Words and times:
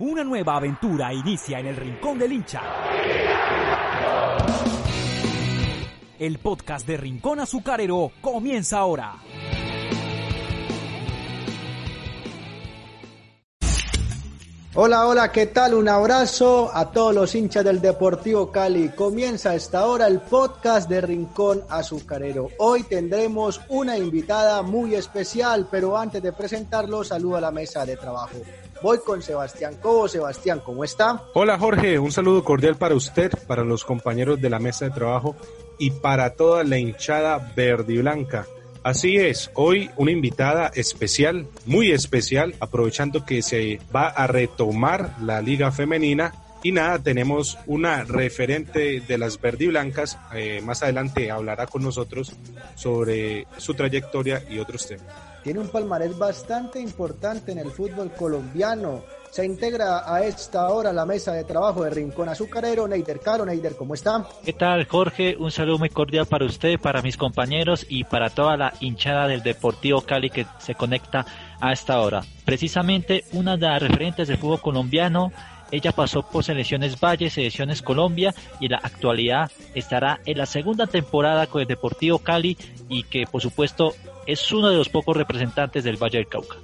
Una 0.00 0.22
nueva 0.22 0.54
aventura 0.54 1.12
inicia 1.12 1.58
en 1.58 1.66
el 1.66 1.74
Rincón 1.74 2.20
del 2.20 2.32
Hincha. 2.32 2.62
El 6.20 6.38
podcast 6.38 6.86
de 6.86 6.96
Rincón 6.96 7.40
Azucarero 7.40 8.12
comienza 8.20 8.78
ahora. 8.78 9.16
Hola, 14.76 15.08
hola, 15.08 15.32
¿qué 15.32 15.46
tal? 15.46 15.74
Un 15.74 15.88
abrazo 15.88 16.70
a 16.72 16.92
todos 16.92 17.12
los 17.12 17.34
hinchas 17.34 17.64
del 17.64 17.80
Deportivo 17.80 18.52
Cali. 18.52 18.90
Comienza 18.90 19.50
a 19.50 19.54
esta 19.56 19.84
hora 19.84 20.06
el 20.06 20.20
podcast 20.20 20.88
de 20.88 21.00
Rincón 21.00 21.64
Azucarero. 21.68 22.50
Hoy 22.60 22.84
tendremos 22.84 23.60
una 23.68 23.98
invitada 23.98 24.62
muy 24.62 24.94
especial, 24.94 25.66
pero 25.68 25.98
antes 25.98 26.22
de 26.22 26.32
presentarlo, 26.32 27.02
saludo 27.02 27.38
a 27.38 27.40
la 27.40 27.50
mesa 27.50 27.84
de 27.84 27.96
trabajo. 27.96 28.36
Voy 28.82 28.98
con 29.04 29.22
Sebastián 29.22 29.76
Cobo. 29.80 30.08
Sebastián, 30.08 30.60
¿cómo 30.64 30.84
está? 30.84 31.24
Hola 31.34 31.58
Jorge, 31.58 31.98
un 31.98 32.12
saludo 32.12 32.44
cordial 32.44 32.76
para 32.76 32.94
usted, 32.94 33.32
para 33.46 33.64
los 33.64 33.84
compañeros 33.84 34.40
de 34.40 34.50
la 34.50 34.58
mesa 34.58 34.84
de 34.84 34.92
trabajo 34.92 35.36
y 35.78 35.90
para 35.90 36.34
toda 36.34 36.64
la 36.64 36.78
hinchada 36.78 37.52
verde 37.56 37.94
y 37.94 37.98
blanca. 37.98 38.46
Así 38.84 39.16
es, 39.16 39.50
hoy 39.54 39.90
una 39.96 40.12
invitada 40.12 40.70
especial, 40.74 41.46
muy 41.66 41.90
especial, 41.90 42.54
aprovechando 42.60 43.24
que 43.24 43.42
se 43.42 43.80
va 43.94 44.08
a 44.08 44.26
retomar 44.26 45.16
la 45.20 45.42
liga 45.42 45.72
femenina. 45.72 46.32
Y 46.62 46.72
nada, 46.72 46.98
tenemos 46.98 47.58
una 47.66 48.04
referente 48.04 49.00
de 49.00 49.18
las 49.18 49.40
verde 49.40 49.66
y 49.66 49.68
blancas. 49.68 50.18
Eh, 50.34 50.60
más 50.64 50.82
adelante 50.82 51.30
hablará 51.30 51.66
con 51.66 51.82
nosotros 51.82 52.32
sobre 52.74 53.46
su 53.58 53.74
trayectoria 53.74 54.42
y 54.48 54.58
otros 54.58 54.86
temas. 54.86 55.27
Tiene 55.42 55.60
un 55.60 55.68
palmarés 55.68 56.16
bastante 56.18 56.80
importante 56.80 57.52
en 57.52 57.58
el 57.58 57.70
fútbol 57.70 58.10
colombiano. 58.12 59.02
Se 59.30 59.44
integra 59.44 60.12
a 60.12 60.24
esta 60.24 60.68
hora 60.70 60.92
la 60.92 61.04
mesa 61.04 61.32
de 61.32 61.44
trabajo 61.44 61.84
de 61.84 61.90
Rincón 61.90 62.28
Azucarero, 62.28 62.88
Neider 62.88 63.20
Caro. 63.20 63.44
Neider, 63.44 63.76
¿cómo 63.76 63.94
está? 63.94 64.26
¿Qué 64.44 64.52
tal, 64.52 64.86
Jorge? 64.86 65.36
Un 65.38 65.50
saludo 65.50 65.78
muy 65.78 65.90
cordial 65.90 66.26
para 66.26 66.46
usted, 66.46 66.78
para 66.80 67.02
mis 67.02 67.16
compañeros 67.16 67.86
y 67.88 68.04
para 68.04 68.30
toda 68.30 68.56
la 68.56 68.74
hinchada 68.80 69.28
del 69.28 69.42
Deportivo 69.42 70.00
Cali 70.00 70.30
que 70.30 70.46
se 70.58 70.74
conecta 70.74 71.26
a 71.60 71.72
esta 71.72 72.00
hora. 72.00 72.22
Precisamente 72.44 73.24
una 73.32 73.56
de 73.56 73.66
las 73.66 73.82
referentes 73.82 74.28
del 74.28 74.38
fútbol 74.38 74.60
colombiano 74.60 75.30
ella 75.70 75.92
pasó 75.92 76.22
por 76.22 76.44
Selecciones 76.44 76.98
Valle, 76.98 77.28
Selecciones 77.28 77.82
Colombia 77.82 78.34
y 78.58 78.66
en 78.66 78.72
la 78.72 78.78
actualidad 78.78 79.50
estará 79.74 80.20
en 80.24 80.38
la 80.38 80.46
segunda 80.46 80.86
temporada 80.86 81.46
con 81.46 81.60
el 81.60 81.68
Deportivo 81.68 82.18
Cali 82.20 82.56
y 82.88 83.02
que 83.02 83.26
por 83.26 83.42
supuesto 83.42 83.94
es 84.28 84.52
uno 84.52 84.68
de 84.68 84.76
los 84.76 84.90
pocos 84.90 85.16
representantes 85.16 85.82
del 85.82 85.96
Valle 85.96 86.18
del 86.18 86.28
Cauca. 86.28 86.56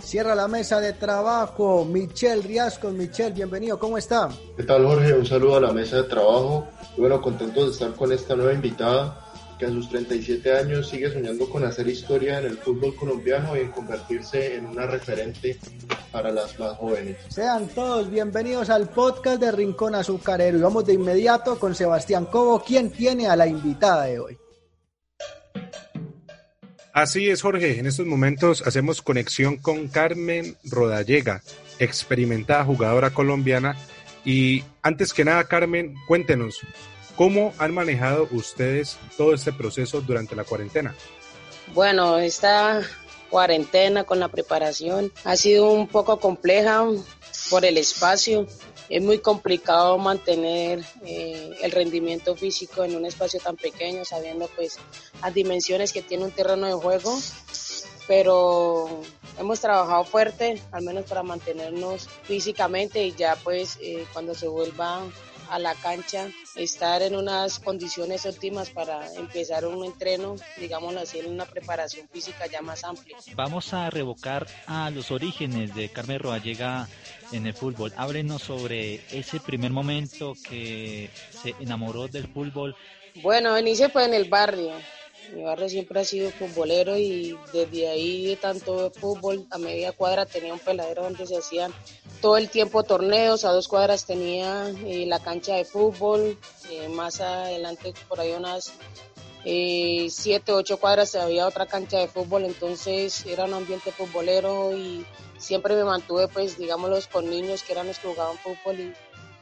Cierra 0.00 0.36
la 0.36 0.46
mesa 0.46 0.80
de 0.80 0.92
trabajo, 0.92 1.84
Michelle 1.84 2.40
Riascos. 2.40 2.92
Michelle, 2.94 3.32
bienvenido, 3.32 3.80
¿cómo 3.80 3.98
está? 3.98 4.28
¿Qué 4.56 4.62
tal, 4.62 4.84
Jorge? 4.86 5.12
Un 5.14 5.26
saludo 5.26 5.56
a 5.56 5.60
la 5.60 5.72
mesa 5.72 5.96
de 5.96 6.04
trabajo. 6.04 6.68
bueno, 6.96 7.20
contento 7.20 7.64
de 7.64 7.72
estar 7.72 7.92
con 7.94 8.12
esta 8.12 8.36
nueva 8.36 8.52
invitada 8.52 9.26
que 9.58 9.66
a 9.66 9.70
sus 9.70 9.88
37 9.88 10.56
años 10.56 10.88
sigue 10.88 11.12
soñando 11.12 11.50
con 11.50 11.64
hacer 11.64 11.88
historia 11.88 12.38
en 12.38 12.46
el 12.46 12.58
fútbol 12.58 12.94
colombiano 12.94 13.56
y 13.56 13.60
en 13.60 13.72
convertirse 13.72 14.54
en 14.54 14.66
una 14.66 14.86
referente 14.86 15.58
para 16.12 16.30
las 16.30 16.58
más 16.60 16.76
jóvenes. 16.76 17.16
Sean 17.28 17.66
todos 17.68 18.08
bienvenidos 18.08 18.70
al 18.70 18.88
podcast 18.88 19.40
de 19.40 19.50
Rincón 19.50 19.96
Azucarero 19.96 20.56
y 20.58 20.62
vamos 20.62 20.86
de 20.86 20.94
inmediato 20.94 21.58
con 21.58 21.74
Sebastián 21.74 22.26
Cobo, 22.26 22.62
quien 22.62 22.90
tiene 22.90 23.26
a 23.26 23.34
la 23.34 23.48
invitada 23.48 24.04
de 24.04 24.20
hoy. 24.20 24.38
Así 26.92 27.30
es, 27.30 27.42
Jorge. 27.42 27.78
En 27.78 27.86
estos 27.86 28.06
momentos 28.06 28.66
hacemos 28.66 29.00
conexión 29.00 29.56
con 29.56 29.88
Carmen 29.88 30.56
Rodallega, 30.64 31.42
experimentada 31.78 32.64
jugadora 32.64 33.10
colombiana. 33.10 33.76
Y 34.24 34.64
antes 34.82 35.14
que 35.14 35.24
nada, 35.24 35.44
Carmen, 35.44 35.94
cuéntenos, 36.08 36.58
¿cómo 37.16 37.54
han 37.58 37.72
manejado 37.72 38.28
ustedes 38.32 38.98
todo 39.16 39.34
este 39.34 39.52
proceso 39.52 40.00
durante 40.00 40.34
la 40.34 40.44
cuarentena? 40.44 40.94
Bueno, 41.74 42.18
esta 42.18 42.82
cuarentena 43.30 44.02
con 44.02 44.18
la 44.18 44.28
preparación 44.28 45.12
ha 45.24 45.36
sido 45.36 45.70
un 45.70 45.86
poco 45.86 46.18
compleja 46.18 46.84
por 47.48 47.64
el 47.64 47.78
espacio 47.78 48.46
es 48.90 49.00
muy 49.00 49.20
complicado 49.20 49.96
mantener 49.98 50.84
eh, 51.04 51.56
el 51.62 51.70
rendimiento 51.70 52.34
físico 52.34 52.82
en 52.82 52.96
un 52.96 53.06
espacio 53.06 53.40
tan 53.40 53.56
pequeño, 53.56 54.04
sabiendo 54.04 54.50
pues 54.56 54.78
las 55.22 55.32
dimensiones 55.32 55.92
que 55.92 56.02
tiene 56.02 56.24
un 56.24 56.32
terreno 56.32 56.66
de 56.66 56.72
juego, 56.72 57.16
pero 58.08 59.00
hemos 59.38 59.60
trabajado 59.60 60.02
fuerte, 60.04 60.60
al 60.72 60.82
menos 60.82 61.04
para 61.04 61.22
mantenernos 61.22 62.08
físicamente 62.24 63.06
y 63.06 63.12
ya 63.12 63.36
pues 63.36 63.78
eh, 63.80 64.04
cuando 64.12 64.34
se 64.34 64.48
vuelva 64.48 65.04
a 65.50 65.58
la 65.58 65.74
cancha, 65.74 66.28
estar 66.54 67.02
en 67.02 67.16
unas 67.16 67.58
condiciones 67.58 68.24
óptimas 68.24 68.70
para 68.70 69.12
empezar 69.14 69.66
un 69.66 69.84
entreno, 69.84 70.36
digámoslo 70.58 71.00
así, 71.00 71.18
en 71.18 71.30
una 71.30 71.44
preparación 71.44 72.08
física 72.08 72.46
ya 72.46 72.62
más 72.62 72.84
amplia. 72.84 73.16
Vamos 73.34 73.72
a 73.72 73.90
revocar 73.90 74.46
a 74.66 74.90
los 74.90 75.10
orígenes 75.10 75.74
de 75.74 75.88
Carmen 75.90 76.20
Rodallega 76.20 76.88
en 77.32 77.46
el 77.46 77.54
fútbol. 77.54 77.92
Háblenos 77.96 78.42
sobre 78.42 79.00
ese 79.10 79.40
primer 79.40 79.70
momento 79.70 80.34
que 80.48 81.10
se 81.42 81.54
enamoró 81.60 82.08
del 82.08 82.26
fútbol. 82.28 82.74
Bueno, 83.22 83.58
inicié 83.58 83.88
pues 83.88 84.06
en 84.06 84.14
el 84.14 84.28
barrio. 84.28 84.72
Mi 85.34 85.42
barrio 85.42 85.68
siempre 85.68 86.00
ha 86.00 86.04
sido 86.04 86.30
futbolero 86.30 86.96
y 86.96 87.38
desde 87.52 87.88
ahí 87.88 88.26
de 88.26 88.36
tanto 88.36 88.90
fútbol 88.90 89.46
a 89.50 89.58
media 89.58 89.92
cuadra 89.92 90.26
tenía 90.26 90.52
un 90.52 90.58
peladero 90.58 91.04
donde 91.04 91.26
se 91.26 91.36
hacían 91.36 91.72
todo 92.20 92.36
el 92.36 92.50
tiempo 92.50 92.82
torneos, 92.82 93.44
a 93.44 93.52
dos 93.52 93.68
cuadras 93.68 94.06
tenía 94.06 94.68
eh, 94.84 95.04
la 95.06 95.20
cancha 95.20 95.54
de 95.54 95.64
fútbol, 95.64 96.38
eh, 96.70 96.88
más 96.88 97.20
adelante 97.20 97.94
por 98.08 98.20
ahí 98.20 98.32
unas 98.32 98.72
eh, 99.44 100.08
siete, 100.10 100.52
ocho 100.52 100.78
cuadras 100.78 101.14
había 101.14 101.46
otra 101.46 101.66
cancha 101.66 101.98
de 101.98 102.08
fútbol, 102.08 102.44
entonces 102.44 103.24
era 103.26 103.44
un 103.44 103.54
ambiente 103.54 103.90
futbolero 103.90 104.76
y 104.76 105.06
siempre 105.38 105.74
me 105.74 105.84
mantuve 105.84 106.28
pues 106.28 106.58
digámoslo 106.58 106.98
con 107.10 107.30
niños 107.30 107.62
que 107.62 107.72
eran 107.72 107.86
los 107.86 107.98
que 107.98 108.08
jugaban 108.08 108.36
fútbol 108.38 108.80
y 108.80 108.92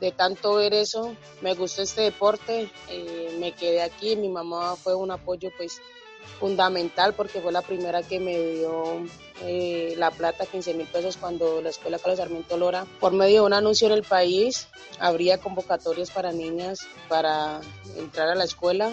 de 0.00 0.12
tanto 0.12 0.54
ver 0.54 0.74
eso, 0.74 1.16
me 1.40 1.54
gustó 1.54 1.82
este 1.82 2.02
deporte, 2.02 2.70
eh, 2.88 3.36
me 3.40 3.52
quedé 3.52 3.82
aquí, 3.82 4.14
mi 4.14 4.28
mamá 4.28 4.76
fue 4.76 4.94
un 4.94 5.10
apoyo 5.10 5.50
pues 5.56 5.80
fundamental 6.38 7.14
porque 7.14 7.40
fue 7.40 7.50
la 7.50 7.62
primera 7.62 8.02
que 8.02 8.20
me 8.20 8.38
dio 8.38 9.04
eh, 9.42 9.94
la 9.96 10.10
plata, 10.12 10.46
15 10.46 10.74
mil 10.74 10.86
pesos 10.86 11.16
cuando 11.16 11.60
la 11.60 11.70
escuela 11.70 11.98
Carlos 11.98 12.18
Sarmiento 12.18 12.56
Lora, 12.56 12.86
por 13.00 13.12
medio 13.12 13.40
de 13.40 13.46
un 13.46 13.52
anuncio 13.52 13.88
en 13.88 13.94
el 13.94 14.04
país, 14.04 14.68
habría 15.00 15.38
convocatorias 15.38 16.10
para 16.10 16.32
niñas 16.32 16.86
para 17.08 17.60
entrar 17.96 18.28
a 18.28 18.34
la 18.36 18.44
escuela 18.44 18.92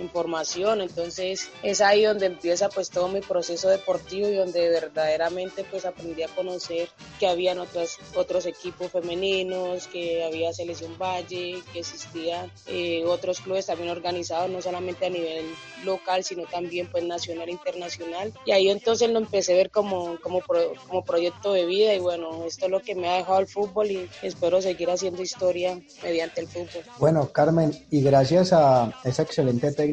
información, 0.00 0.80
entonces 0.80 1.50
es 1.62 1.80
ahí 1.80 2.04
donde 2.04 2.26
empieza 2.26 2.68
pues 2.68 2.90
todo 2.90 3.08
mi 3.08 3.20
proceso 3.20 3.68
deportivo 3.68 4.28
y 4.28 4.36
donde 4.36 4.68
verdaderamente 4.68 5.64
pues 5.64 5.84
aprendí 5.84 6.22
a 6.22 6.28
conocer 6.28 6.88
que 7.18 7.26
habían 7.26 7.58
otros, 7.58 7.98
otros 8.14 8.46
equipos 8.46 8.90
femeninos, 8.90 9.86
que 9.88 10.24
había 10.24 10.52
Selección 10.52 10.96
Valle, 10.98 11.62
que 11.72 11.80
existían 11.80 12.50
eh, 12.66 13.04
otros 13.06 13.40
clubes 13.40 13.66
también 13.66 13.90
organizados, 13.90 14.50
no 14.50 14.62
solamente 14.62 15.06
a 15.06 15.10
nivel 15.10 15.46
local, 15.84 16.24
sino 16.24 16.44
también 16.44 16.88
pues 16.90 17.04
nacional 17.04 17.48
e 17.48 17.52
internacional. 17.52 18.32
Y 18.44 18.52
ahí 18.52 18.68
entonces 18.68 19.10
lo 19.10 19.18
empecé 19.18 19.54
a 19.54 19.56
ver 19.56 19.70
como, 19.70 20.18
como, 20.20 20.40
como 20.86 21.04
proyecto 21.04 21.52
de 21.52 21.66
vida 21.66 21.94
y 21.94 21.98
bueno, 21.98 22.44
esto 22.46 22.66
es 22.66 22.70
lo 22.70 22.80
que 22.80 22.94
me 22.94 23.08
ha 23.08 23.16
dejado 23.16 23.40
el 23.40 23.46
fútbol 23.46 23.90
y 23.90 24.08
espero 24.22 24.62
seguir 24.62 24.90
haciendo 24.90 25.22
historia 25.22 25.80
mediante 26.02 26.40
el 26.40 26.48
fútbol. 26.48 26.84
Bueno, 26.98 27.28
Carmen, 27.32 27.72
y 27.90 28.02
gracias 28.02 28.52
a 28.52 28.92
esa 29.04 29.22
excelente 29.22 29.72
técnica 29.72 29.87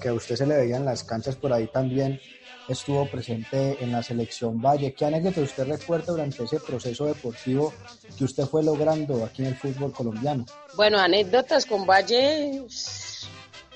que 0.00 0.08
a 0.08 0.12
usted 0.12 0.36
se 0.36 0.46
le 0.46 0.56
veía 0.56 0.76
en 0.76 0.84
las 0.84 1.04
canchas 1.04 1.36
por 1.36 1.52
ahí 1.52 1.66
también 1.68 2.20
estuvo 2.68 3.06
presente 3.06 3.76
en 3.80 3.92
la 3.92 4.02
selección 4.02 4.60
Valle. 4.60 4.94
¿Qué 4.94 5.04
anécdota 5.04 5.40
usted 5.40 5.66
recuerda 5.66 6.12
durante 6.12 6.44
ese 6.44 6.60
proceso 6.60 7.06
deportivo 7.06 7.72
que 8.16 8.24
usted 8.24 8.44
fue 8.44 8.62
logrando 8.62 9.24
aquí 9.24 9.42
en 9.42 9.48
el 9.48 9.56
fútbol 9.56 9.92
colombiano? 9.92 10.46
Bueno, 10.76 10.98
anécdotas 10.98 11.66
con 11.66 11.86
Valle, 11.86 12.62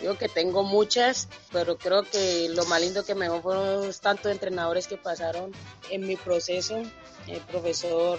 yo 0.03 0.19
que 0.19 0.29
tengo 0.29 0.63
muchas, 0.63 1.29
pero 1.53 1.79
creo 1.79 2.03
que 2.03 2.49
lo 2.51 2.65
más 2.67 2.81
lindo 2.81 3.05
que 3.05 3.15
me 3.15 3.27
dejó 3.27 3.43
fueron 3.43 3.87
los 3.87 4.01
tantos 4.01 4.31
entrenadores 4.31 4.87
que 4.87 4.97
pasaron 4.97 5.53
en 5.91 6.07
mi 6.07 6.17
proceso. 6.17 6.83
El 7.27 7.41
profesor 7.41 8.19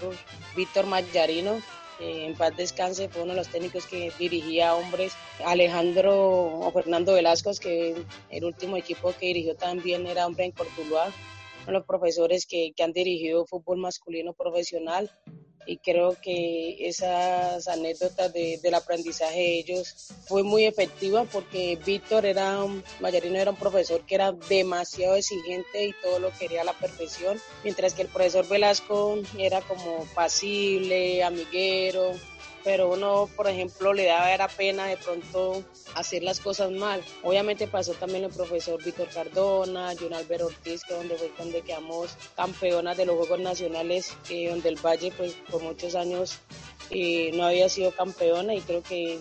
Víctor 0.55 0.85
Mayarino, 0.85 1.61
en 1.99 2.35
paz 2.35 2.55
descanse, 2.55 3.09
fue 3.09 3.23
uno 3.23 3.33
de 3.33 3.37
los 3.37 3.49
técnicos 3.49 3.85
que 3.85 4.11
dirigía 4.19 4.69
a 4.69 4.75
hombres. 4.75 5.13
Alejandro 5.45 6.59
o 6.59 6.71
Fernando 6.71 7.13
Velasco, 7.13 7.51
que 7.59 7.95
el 8.29 8.43
último 8.43 8.77
equipo 8.77 9.13
que 9.19 9.27
dirigió 9.27 9.55
también 9.55 10.05
era 10.07 10.27
hombre 10.27 10.45
en 10.45 10.51
Cortuluá. 10.51 11.05
Uno 11.05 11.65
de 11.65 11.71
los 11.73 11.85
profesores 11.85 12.45
que, 12.45 12.71
que 12.75 12.83
han 12.83 12.93
dirigido 12.93 13.45
fútbol 13.45 13.77
masculino 13.77 14.33
profesional. 14.33 15.11
Y 15.67 15.77
creo 15.77 16.15
que 16.21 16.87
esas 16.87 17.67
anécdotas 17.67 18.33
de, 18.33 18.59
del 18.63 18.73
aprendizaje 18.73 19.37
de 19.37 19.59
ellos 19.59 20.07
fue 20.25 20.43
muy 20.43 20.65
efectiva 20.65 21.25
porque 21.25 21.77
Víctor 21.85 22.25
era, 22.25 22.65
Mayarino 23.01 23.37
era 23.37 23.51
un 23.51 23.57
profesor 23.57 24.01
que 24.05 24.15
era 24.15 24.31
demasiado 24.31 25.15
exigente 25.15 25.87
y 25.87 25.93
todo 26.01 26.19
lo 26.19 26.31
quería 26.31 26.61
a 26.61 26.65
la 26.65 26.73
perfección, 26.73 27.39
mientras 27.63 27.93
que 27.93 28.03
el 28.03 28.07
profesor 28.07 28.47
Velasco 28.47 29.19
era 29.37 29.61
como 29.61 30.05
pasible, 30.15 31.23
amiguero, 31.23 32.13
pero 32.67 32.89
uno, 32.89 33.29
por 33.33 33.47
ejemplo, 33.47 33.93
le 33.93 34.07
daba 34.07 34.33
era 34.33 34.49
pena 34.49 34.87
de 34.87 34.97
pronto 34.97 35.63
hacer 35.95 36.21
las 36.21 36.41
cosas 36.41 36.69
mal. 36.69 37.01
Obviamente 37.23 37.65
pasó 37.65 37.93
también 37.93 38.25
el 38.25 38.29
profesor 38.29 38.83
Víctor 38.83 39.07
Cardona, 39.07 39.93
John 39.97 40.13
Albert 40.13 40.41
Ortiz, 40.41 40.83
que 40.83 40.93
donde 40.93 41.15
fue 41.15 41.31
donde 41.37 41.61
quedamos 41.61 42.17
campeonas 42.35 42.97
de 42.97 43.05
los 43.05 43.15
Juegos 43.15 43.39
Nacionales, 43.39 44.13
eh, 44.29 44.49
donde 44.49 44.67
el 44.67 44.75
Valle, 44.85 45.13
pues 45.15 45.37
por 45.49 45.63
muchos 45.63 45.95
años 45.95 46.39
eh, 46.89 47.31
no 47.35 47.45
había 47.45 47.69
sido 47.69 47.91
campeona 47.91 48.53
y 48.53 48.59
creo 48.59 48.83
que 48.83 49.17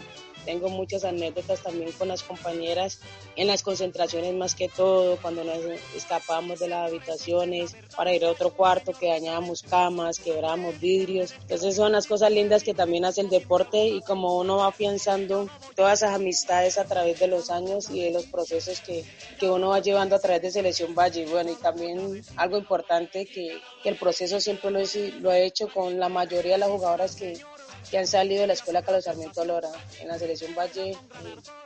tengo 0.47 0.69
muchas 0.69 1.05
anécdotas 1.05 1.63
también 1.63 1.93
con 1.93 2.09
las 2.09 2.23
compañeras 2.23 3.01
en 3.35 3.49
las 3.49 3.63
concentraciones 3.63 4.33
más 4.35 4.55
que 4.55 4.69
todo, 4.69 5.19
cuando 5.21 5.45
nos 5.45 5.59
escapamos 5.95 6.61
de 6.61 6.69
las 6.69 6.89
habitaciones 6.89 7.77
para 7.97 8.15
ir 8.15 8.25
a 8.25 8.31
otro 8.31 8.51
cuarto, 8.51 8.93
que 8.93 9.09
dañábamos 9.09 9.63
camas, 9.63 10.19
quebrábamos 10.19 10.81
vidrios. 10.81 11.35
Entonces 11.43 11.75
son 11.75 11.93
las 11.93 12.07
cosas 12.07 12.31
lindas 12.31 12.63
que 12.63 12.73
también 12.73 13.05
hace 13.05 13.21
el 13.21 13.29
deporte 13.29 13.89
y 13.89 14.01
como 14.03 14.39
uno 14.39 14.59
va 14.59 14.69
afianzando 14.69 15.49
todas 15.75 16.01
esas 16.03 16.15
amistades 16.15 16.79
a 16.79 16.85
través 16.85 17.19
de 17.19 17.27
los 17.27 17.51
años 17.51 17.91
y 17.91 18.05
de 18.05 18.13
los 18.13 18.25
procesos 18.27 18.81
que, 18.81 19.05
que 19.39 19.51
uno 19.51 19.71
va 19.71 19.81
llevando 19.81 20.15
a 20.15 20.21
través 20.21 20.43
de 20.43 20.53
Selección 20.53 20.95
Valle. 20.95 21.27
Bueno, 21.27 21.51
y 21.51 21.57
también 21.57 22.23
algo 22.37 22.57
importante 22.57 23.27
que, 23.27 23.61
que 23.83 23.89
el 23.89 23.97
proceso 23.97 24.41
siempre 24.41 24.71
lo 24.71 24.79
he, 24.79 24.87
lo 25.21 25.33
he 25.33 25.45
hecho 25.45 25.69
con 25.69 25.99
la 25.99 26.09
mayoría 26.09 26.53
de 26.53 26.59
las 26.59 26.71
jugadoras 26.71 27.17
que, 27.17 27.37
que 27.91 27.99
han 27.99 28.07
salido 28.07 28.43
de 28.43 28.47
la 28.49 28.53
escuela 28.53 28.83
Carlos 28.83 29.05
Sarmiento 29.05 29.45
Lora. 29.45 29.69
En 30.01 30.09
la 30.09 30.19
selección 30.19 30.55
Valle, 30.55 30.91
eh, 30.91 30.97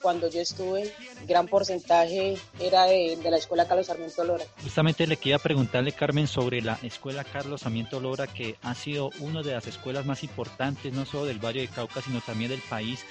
cuando 0.03 0.29
yo 0.29 0.41
estuve, 0.41 0.93
gran 1.27 1.49
porcentaje 1.49 2.37
era 2.59 2.85
de, 2.85 3.19
la 3.23 3.37
escuela 3.37 3.67
Carlos 3.67 3.87
Sarmiento 3.87 4.25
Lora. 4.25 4.45
Justamente 4.63 5.07
le 5.07 5.17
quería 5.17 5.39
preguntarle, 5.39 5.93
Carmen, 5.93 6.27
sobre 6.27 6.61
la 6.61 6.79
escuela 6.83 7.25
Carlos 7.25 7.63
Sarmiento 7.63 8.01
Lora, 8.01 8.27
que 8.27 8.57
ha 8.63 8.75
sido 8.75 9.11
una 9.21 9.43
de 9.43 9.53
las 9.53 9.67
escuelas 9.67 10.07
más 10.07 10.23
importantes, 10.23 10.93
no 10.93 11.05
solo 11.07 11.27
del 11.27 11.39
Valle 11.39 11.61
de 11.61 11.69
Cauca, 11.69 12.03
sino 12.03 12.21
también 12.21 12.51
del 12.51 12.63
país, 12.63 13.05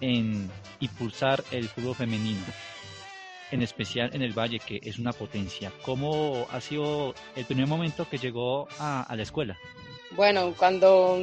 en 0.00 0.50
impulsar 0.80 1.44
el 1.50 1.68
fútbol 1.68 1.94
femenino 1.94 2.42
en 3.52 3.60
especial 3.60 4.08
en 4.14 4.22
el 4.22 4.32
Valle, 4.32 4.58
que 4.58 4.80
es 4.82 4.98
una 4.98 5.12
potencia. 5.12 5.70
¿Cómo 5.84 6.46
ha 6.50 6.60
sido 6.62 7.14
el 7.36 7.44
primer 7.44 7.66
momento 7.66 8.08
que 8.08 8.16
llegó 8.16 8.66
a 8.78 9.12
la 9.14 9.22
escuela? 9.22 9.58
Bueno, 10.14 10.54
cuando 10.58 11.18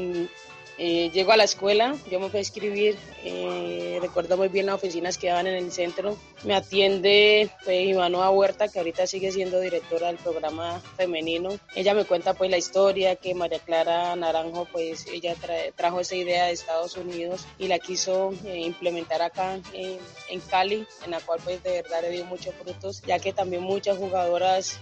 eh, 0.81 1.09
llego 1.11 1.33
a 1.33 1.37
la 1.37 1.43
escuela, 1.43 1.93
yo 2.09 2.21
me 2.21 2.29
fui 2.29 2.37
a 2.37 2.41
escribir, 2.41 2.97
eh, 3.25 3.99
recuerdo 4.01 4.37
muy 4.37 4.47
bien 4.47 4.65
las 4.65 4.75
oficinas 4.75 5.17
que 5.17 5.27
daban 5.27 5.45
en 5.45 5.55
el 5.55 5.73
centro. 5.73 6.17
Me 6.45 6.55
atiende 6.55 7.49
pues, 7.65 7.85
Ivanoa 7.85 8.31
Huerta, 8.31 8.69
que 8.69 8.79
ahorita 8.79 9.05
sigue 9.05 9.29
siendo 9.33 9.59
directora 9.59 10.07
del 10.07 10.15
programa 10.15 10.81
femenino. 10.95 11.49
Ella 11.75 11.93
me 11.93 12.05
cuenta 12.05 12.33
pues 12.33 12.49
la 12.49 12.57
historia 12.57 13.17
que 13.17 13.35
María 13.35 13.59
Clara 13.59 14.15
Naranjo, 14.15 14.69
pues 14.71 15.05
ella 15.07 15.35
trajo 15.75 15.99
esa 15.99 16.15
idea 16.15 16.45
de 16.45 16.53
Estados 16.53 16.95
Unidos 16.95 17.45
y 17.57 17.67
la 17.67 17.79
quiso 17.79 18.33
eh, 18.45 18.59
implementar 18.59 19.21
acá 19.21 19.59
en 19.73 20.39
Cali, 20.49 20.87
en 21.03 21.11
la 21.11 21.19
cual 21.19 21.41
pues 21.43 21.61
de 21.61 21.81
verdad 21.81 22.03
le 22.03 22.11
dio 22.11 22.23
muchos 22.23 22.55
frutos, 22.55 23.01
ya 23.05 23.19
que 23.19 23.33
también 23.33 23.63
muchas 23.63 23.97
jugadoras 23.97 24.79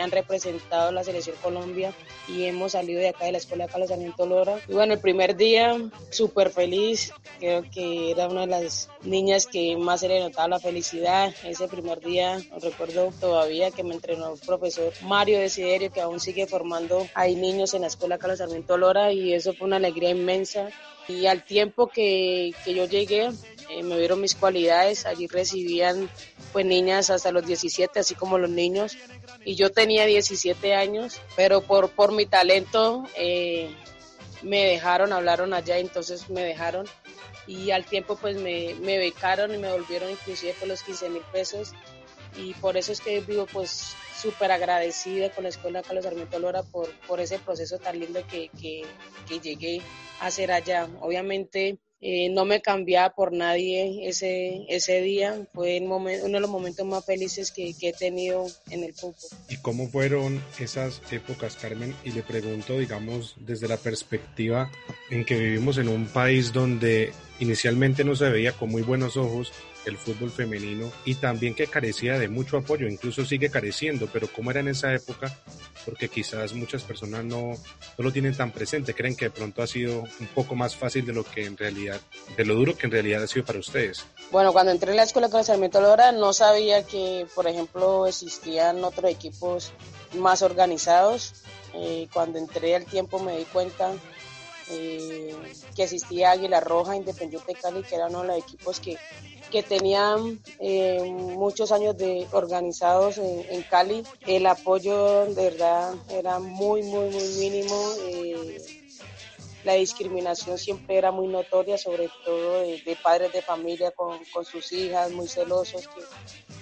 han 0.00 0.10
representado 0.10 0.90
la 0.90 1.04
selección 1.04 1.36
Colombia 1.40 1.92
y 2.26 2.44
hemos 2.46 2.72
salido 2.72 3.00
de 3.00 3.12
acá 3.14 3.26
de 3.26 3.32
la 3.32 3.38
escuela 3.38 3.68
Carlos 3.68 3.88
Sarmiento 3.88 4.26
Lora. 4.26 4.58
Y 4.68 4.72
bueno, 4.72 4.98
primer 4.98 5.36
día 5.36 5.76
súper 6.10 6.50
feliz, 6.50 7.12
creo 7.38 7.62
que 7.70 8.10
era 8.10 8.28
una 8.28 8.42
de 8.42 8.46
las 8.46 8.88
niñas 9.02 9.46
que 9.46 9.76
más 9.76 10.00
se 10.00 10.08
le 10.08 10.20
notaba 10.20 10.48
la 10.48 10.60
felicidad. 10.60 11.32
Ese 11.44 11.68
primer 11.68 12.00
día, 12.00 12.38
recuerdo 12.60 13.12
todavía 13.20 13.70
que 13.70 13.84
me 13.84 13.94
entrenó 13.94 14.34
el 14.34 14.40
profesor 14.40 14.92
Mario 15.02 15.38
Desiderio, 15.38 15.92
que 15.92 16.00
aún 16.00 16.20
sigue 16.20 16.46
formando 16.46 17.06
ahí 17.14 17.36
niños 17.36 17.74
en 17.74 17.82
la 17.82 17.88
escuela 17.88 18.18
Carlos 18.18 18.38
Sarmiento 18.38 18.76
Lora 18.76 19.12
y 19.12 19.32
eso 19.32 19.54
fue 19.54 19.66
una 19.66 19.76
alegría 19.76 20.10
inmensa. 20.10 20.68
Y 21.06 21.26
al 21.26 21.44
tiempo 21.44 21.88
que, 21.88 22.54
que 22.64 22.72
yo 22.72 22.86
llegué, 22.86 23.28
eh, 23.70 23.82
me 23.82 23.98
vieron 23.98 24.20
mis 24.20 24.34
cualidades, 24.34 25.06
allí 25.06 25.26
recibían 25.26 26.10
pues 26.52 26.66
niñas 26.66 27.10
hasta 27.10 27.32
los 27.32 27.46
17, 27.46 28.00
así 28.00 28.14
como 28.14 28.38
los 28.38 28.50
niños, 28.50 28.96
y 29.44 29.54
yo 29.56 29.70
tenía 29.70 30.06
17 30.06 30.74
años, 30.74 31.20
pero 31.36 31.62
por, 31.62 31.90
por 31.90 32.12
mi 32.12 32.26
talento 32.26 33.04
eh, 33.16 33.74
me 34.42 34.64
dejaron, 34.64 35.12
hablaron 35.12 35.54
allá, 35.54 35.78
entonces 35.78 36.30
me 36.30 36.42
dejaron 36.42 36.86
y 37.46 37.70
al 37.70 37.84
tiempo 37.84 38.16
pues 38.16 38.36
me, 38.36 38.74
me 38.74 38.98
becaron 38.98 39.54
y 39.54 39.58
me 39.58 39.70
volvieron 39.70 40.10
inclusive 40.10 40.54
por 40.54 40.68
los 40.68 40.82
15 40.82 41.10
mil 41.10 41.22
pesos 41.32 41.72
y 42.36 42.54
por 42.54 42.76
eso 42.76 42.92
es 42.92 43.00
que 43.00 43.20
vivo 43.20 43.46
pues 43.52 43.94
súper 44.20 44.50
agradecida 44.52 45.30
con 45.30 45.44
la 45.44 45.50
Escuela 45.50 45.82
Carlos 45.82 46.04
Sarmiento 46.04 46.38
Lora 46.38 46.62
por, 46.62 46.90
por 47.06 47.20
ese 47.20 47.38
proceso 47.38 47.78
tan 47.78 48.00
lindo 48.00 48.26
que, 48.26 48.48
que, 48.60 48.84
que 49.28 49.40
llegué 49.40 49.82
a 50.20 50.26
hacer 50.26 50.50
allá. 50.50 50.88
Obviamente 51.00 51.78
eh, 52.00 52.28
no 52.28 52.44
me 52.44 52.60
cambiaba 52.60 53.14
por 53.14 53.32
nadie 53.32 54.08
ese, 54.08 54.66
ese 54.68 55.00
día. 55.00 55.46
Fue 55.54 55.80
uno 55.80 56.04
de 56.04 56.40
los 56.40 56.50
momentos 56.50 56.86
más 56.86 57.04
felices 57.04 57.50
que, 57.50 57.74
que, 57.74 57.88
he 57.88 57.92
tenido 57.92 58.46
en 58.70 58.84
el 58.84 58.94
fútbol. 58.94 59.30
¿Y 59.48 59.56
cómo 59.58 59.88
fueron 59.88 60.42
esas 60.58 61.00
épocas, 61.10 61.56
Carmen? 61.56 61.94
Y 62.04 62.10
le 62.10 62.22
pregunto, 62.22 62.78
digamos, 62.78 63.34
desde 63.38 63.68
la 63.68 63.76
perspectiva 63.76 64.70
en 65.10 65.24
que 65.24 65.38
vivimos 65.38 65.78
en 65.78 65.88
un 65.88 66.06
país 66.06 66.52
donde 66.52 67.12
inicialmente 67.40 68.04
no 68.04 68.14
se 68.14 68.28
veía 68.28 68.52
con 68.52 68.70
muy 68.70 68.82
buenos 68.82 69.16
ojos 69.16 69.52
el 69.86 69.98
fútbol 69.98 70.30
femenino 70.30 70.90
y 71.04 71.16
también 71.16 71.54
que 71.54 71.66
carecía 71.66 72.18
de 72.18 72.28
mucho 72.28 72.56
apoyo, 72.56 72.88
incluso 72.88 73.24
sigue 73.24 73.50
careciendo, 73.50 74.08
pero 74.12 74.28
cómo 74.28 74.50
era 74.50 74.60
en 74.60 74.68
esa 74.68 74.92
época, 74.94 75.36
porque 75.84 76.08
quizás 76.08 76.52
muchas 76.54 76.82
personas 76.82 77.24
no, 77.24 77.52
no 77.52 78.04
lo 78.04 78.12
tienen 78.12 78.36
tan 78.36 78.50
presente, 78.50 78.94
creen 78.94 79.16
que 79.16 79.26
de 79.26 79.30
pronto 79.30 79.62
ha 79.62 79.66
sido 79.66 80.04
un 80.20 80.26
poco 80.34 80.54
más 80.54 80.76
fácil 80.76 81.04
de 81.04 81.12
lo 81.12 81.24
que 81.24 81.44
en 81.44 81.56
realidad, 81.56 82.00
de 82.36 82.44
lo 82.44 82.54
duro 82.54 82.76
que 82.76 82.86
en 82.86 82.92
realidad 82.92 83.22
ha 83.22 83.26
sido 83.26 83.44
para 83.44 83.58
ustedes. 83.58 84.04
Bueno, 84.30 84.52
cuando 84.52 84.72
entré 84.72 84.90
en 84.90 84.96
la 84.96 85.02
escuela 85.04 85.28
con 85.28 85.44
Sarmiento 85.44 85.80
Lora 85.80 86.12
no 86.12 86.32
sabía 86.32 86.84
que, 86.84 87.26
por 87.34 87.46
ejemplo, 87.46 88.06
existían 88.06 88.82
otros 88.84 89.10
equipos 89.10 89.72
más 90.18 90.42
organizados. 90.42 91.34
Eh, 91.74 92.08
cuando 92.12 92.38
entré 92.38 92.76
al 92.76 92.84
tiempo 92.84 93.18
me 93.18 93.36
di 93.36 93.44
cuenta 93.44 93.92
eh, 94.70 95.34
que 95.74 95.82
existía 95.82 96.30
Águila 96.30 96.60
Roja, 96.60 96.96
Independiente 96.96 97.54
Cali, 97.54 97.82
que 97.82 97.96
era 97.96 98.06
uno 98.06 98.22
de 98.22 98.28
los 98.28 98.38
equipos 98.38 98.80
que 98.80 98.96
que 99.54 99.62
tenían 99.62 100.40
eh, 100.58 101.00
muchos 101.12 101.70
años 101.70 101.96
de 101.96 102.26
organizados 102.32 103.18
en, 103.18 103.62
Cali. 103.70 104.02
El 104.26 104.46
apoyo 104.46 105.26
de 105.26 105.50
verdad 105.50 105.94
era 106.10 106.40
muy, 106.40 106.82
muy, 106.82 107.08
muy 107.10 107.28
mínimo. 107.38 107.76
Eh, 108.00 108.58
la 109.62 109.74
discriminación 109.74 110.58
siempre 110.58 110.98
era 110.98 111.12
muy 111.12 111.28
notoria, 111.28 111.78
sobre 111.78 112.10
todo 112.24 112.62
de, 112.62 112.98
padres 113.00 113.32
de 113.32 113.42
familia 113.42 113.92
con, 113.92 114.18
con, 114.32 114.44
sus 114.44 114.72
hijas, 114.72 115.12
muy 115.12 115.28
celosos, 115.28 115.86
que, 115.86 116.02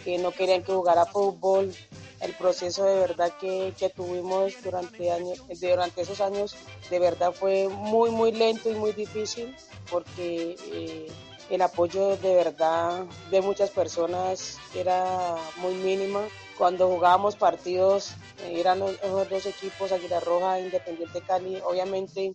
que, 0.05 0.19
no 0.19 0.31
querían 0.31 0.63
que 0.63 0.75
jugara 0.75 1.07
fútbol. 1.07 1.75
El 2.21 2.35
proceso 2.35 2.85
de 2.85 2.97
verdad 2.97 3.33
que, 3.41 3.73
que 3.79 3.89
tuvimos 3.89 4.53
durante, 4.63 5.11
años, 5.11 5.43
durante 5.59 6.03
esos 6.03 6.21
años 6.21 6.55
de 6.91 6.99
verdad 6.99 7.33
fue 7.33 7.69
muy, 7.69 8.11
muy 8.11 8.33
lento 8.33 8.71
y 8.71 8.75
muy 8.75 8.93
difícil 8.93 9.57
porque... 9.91 10.57
Eh, 10.71 11.11
el 11.51 11.63
apoyo 11.63 12.17
de 12.17 12.35
verdad 12.35 13.05
de 13.31 13.41
muchas 13.41 13.71
personas 13.71 14.59
era 14.75 15.37
muy 15.57 15.75
mínimo. 15.75 16.23
Cuando 16.57 16.89
jugábamos 16.89 17.37
partidos 17.37 18.13
eh, 18.45 18.61
eran 18.61 18.79
los, 18.79 18.99
dos 19.29 19.47
equipos, 19.47 19.93
Aguila 19.93 20.21
Roja 20.21 20.59
e 20.59 20.63
Independiente 20.63 21.21
Cali. 21.21 21.61
Obviamente 21.65 22.33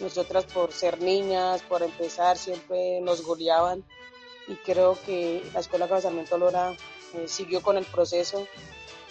nosotras 0.00 0.44
por 0.44 0.72
ser 0.72 1.00
niñas, 1.00 1.62
por 1.62 1.82
empezar, 1.82 2.36
siempre 2.36 3.00
nos 3.00 3.22
goleaban 3.22 3.84
y 4.48 4.54
creo 4.56 4.98
que 5.06 5.42
la 5.52 5.60
Escuela 5.60 5.88
Casamiento 5.88 6.36
Lora 6.36 6.76
eh, 7.14 7.28
siguió 7.28 7.62
con 7.62 7.76
el 7.76 7.84
proceso 7.84 8.46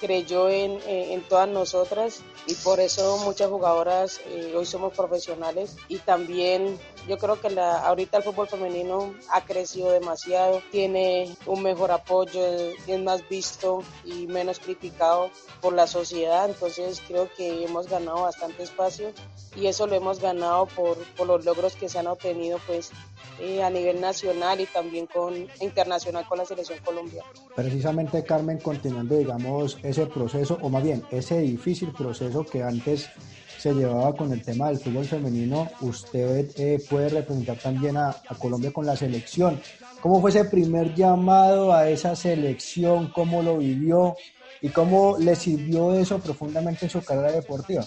creyó 0.03 0.49
en, 0.49 0.81
en, 0.85 1.21
todas 1.21 1.47
nosotras 1.47 2.23
y 2.45 2.55
por 2.55 2.81
eso 2.81 3.17
muchas 3.19 3.49
jugadoras 3.49 4.19
eh, 4.25 4.53
hoy 4.53 4.65
somos 4.65 4.93
profesionales 4.93 5.77
y 5.87 5.97
también 5.99 6.77
yo 7.07 7.17
creo 7.17 7.39
que 7.39 7.49
la, 7.49 7.85
ahorita 7.85 8.17
el 8.17 8.23
fútbol 8.23 8.47
femenino 8.47 9.13
ha 9.31 9.41
crecido 9.41 9.91
demasiado, 9.91 10.61
tiene 10.71 11.35
un 11.45 11.61
mejor 11.63 11.91
apoyo, 11.91 12.41
es 12.87 13.01
más 13.01 13.27
visto 13.27 13.83
y 14.05 14.27
menos 14.27 14.59
criticado 14.59 15.29
por 15.61 15.73
la 15.73 15.87
sociedad, 15.87 16.49
entonces 16.49 17.01
creo 17.07 17.29
que 17.35 17.65
hemos 17.65 17.87
ganado 17.87 18.21
bastante 18.21 18.63
espacio 18.63 19.11
y 19.55 19.67
eso 19.67 19.87
lo 19.87 19.95
hemos 19.95 20.19
ganado 20.19 20.65
por, 20.67 20.97
por 21.15 21.27
los 21.27 21.45
logros 21.45 21.75
que 21.75 21.89
se 21.89 21.99
han 21.99 22.07
obtenido 22.07 22.59
pues 22.65 22.91
eh, 23.39 23.63
a 23.63 23.69
nivel 23.69 23.99
nacional 23.99 24.61
y 24.61 24.65
también 24.65 25.07
con 25.07 25.33
internacional 25.59 26.25
con 26.27 26.37
la 26.37 26.45
selección 26.45 26.79
colombiana. 26.83 27.27
Precisamente 27.55 28.23
Carmen, 28.23 28.59
continuando 28.59 29.15
digamos 29.17 29.77
ese 29.83 30.05
proceso, 30.05 30.57
o 30.61 30.69
más 30.69 30.83
bien 30.83 31.03
ese 31.11 31.39
difícil 31.39 31.91
proceso 31.91 32.45
que 32.45 32.63
antes 32.63 33.09
se 33.63 33.73
llevaba 33.73 34.13
con 34.13 34.29
el 34.33 34.41
tema 34.43 34.67
del 34.67 34.77
fútbol 34.77 35.05
femenino, 35.05 35.71
usted 35.79 36.51
eh, 36.57 36.83
puede 36.89 37.07
representar 37.07 37.55
también 37.55 37.95
a, 37.95 38.13
Colombia 38.37 38.73
con 38.73 38.85
la 38.85 38.97
selección. 38.97 39.61
¿Cómo 40.01 40.19
fue 40.19 40.31
ese 40.31 40.43
primer 40.43 40.93
llamado 40.93 41.71
a 41.71 41.87
esa 41.87 42.13
selección? 42.13 43.07
¿Cómo 43.15 43.41
lo 43.41 43.59
vivió? 43.59 44.17
¿Y 44.59 44.67
cómo 44.67 45.15
le 45.17 45.37
sirvió 45.37 45.93
eso 45.93 46.19
profundamente 46.19 46.87
en 46.87 46.91
su 46.91 47.01
carrera 47.01 47.31
deportiva? 47.31 47.85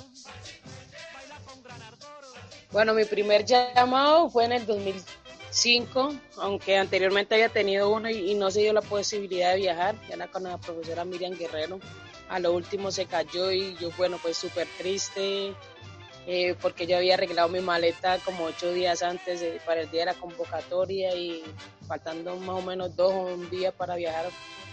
Bueno, 2.72 2.94
mi 2.94 3.04
primer 3.04 3.44
llamado 3.44 4.30
fue 4.30 4.46
en 4.46 4.52
el 4.52 4.64
2005, 4.64 6.14
aunque 6.38 6.78
anteriormente 6.78 7.34
había 7.34 7.50
tenido 7.50 7.90
uno 7.92 8.08
y, 8.08 8.34
no 8.34 8.50
se 8.50 8.60
dio 8.60 8.72
la 8.72 8.80
posibilidad 8.80 9.52
de 9.52 9.58
viajar, 9.58 9.94
ya 10.08 10.14
era 10.14 10.26
con 10.28 10.44
la 10.44 10.56
profesora 10.56 11.04
Miriam 11.04 11.34
Guerrero. 11.36 11.80
A 12.28 12.38
lo 12.40 12.52
último 12.52 12.90
se 12.90 13.06
cayó 13.06 13.52
y 13.52 13.76
yo, 13.76 13.90
bueno, 13.96 14.18
pues 14.20 14.36
súper 14.36 14.66
triste, 14.78 15.54
eh, 16.26 16.54
porque 16.60 16.86
yo 16.86 16.96
había 16.96 17.14
arreglado 17.14 17.48
mi 17.48 17.60
maleta 17.60 18.18
como 18.18 18.44
ocho 18.44 18.72
días 18.72 19.02
antes 19.02 19.42
para 19.64 19.82
el 19.82 19.90
día 19.90 20.00
de 20.00 20.06
la 20.06 20.14
convocatoria 20.14 21.14
y 21.14 21.42
faltando 21.86 22.36
más 22.36 22.56
o 22.56 22.62
menos 22.62 22.94
dos 22.96 23.12
o 23.12 23.34
un 23.34 23.48
día 23.50 23.72
para 23.72 23.96
viajar 23.96 24.26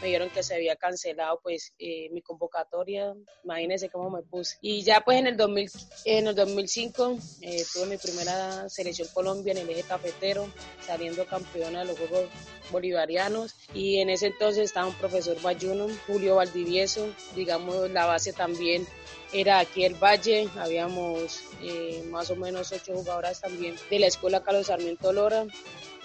me 0.04 0.08
dijeron 0.08 0.30
que 0.32 0.44
se 0.44 0.56
había 0.56 0.76
cancelado 0.76 1.40
pues 1.42 1.74
eh, 1.80 2.10
mi 2.12 2.22
convocatoria, 2.22 3.14
imagínense 3.46 3.90
cómo 3.90 4.10
me 4.10 4.22
puse. 4.22 4.58
Y 4.60 4.84
ya 4.84 5.00
pues 5.00 5.18
en 5.18 5.28
el, 5.28 5.38
2000, 5.38 5.72
en 6.04 6.28
el 6.28 6.36
2005 6.36 7.18
eh, 7.42 7.64
tuve 7.72 7.86
mi 7.86 7.98
primera 7.98 8.68
selección 8.68 9.08
Colombia 9.14 9.52
en 9.54 9.60
el 9.60 9.70
eje 9.70 9.84
cafetero, 9.84 10.50
saliendo 10.86 11.26
campeona 11.26 11.80
de 11.80 11.86
los 11.86 11.98
Juegos 11.98 12.30
Bolivarianos 12.70 13.56
y 13.74 14.00
en 14.00 14.10
ese 14.10 14.28
entonces 14.28 14.66
estaba 14.66 14.88
un 14.88 14.96
profesor 14.96 15.42
Bayuno, 15.42 15.88
Julio 16.06 16.36
Valdivieso, 16.36 17.08
digamos 17.34 17.90
la 17.90 18.06
base 18.06 18.34
también 18.34 18.86
era 19.34 19.60
aquí 19.60 19.84
el 19.84 19.96
Valle, 19.96 20.48
habíamos 20.58 21.42
eh, 21.62 22.04
más 22.10 22.30
o 22.30 22.36
menos 22.36 22.72
ocho 22.72 22.94
jugadoras 22.94 23.42
también 23.42 23.76
de 23.90 24.00
la 24.00 24.08
Escuela 24.08 24.44
Carlos 24.44 24.68
Sarmiento 24.68 25.12
Lora. 25.12 25.46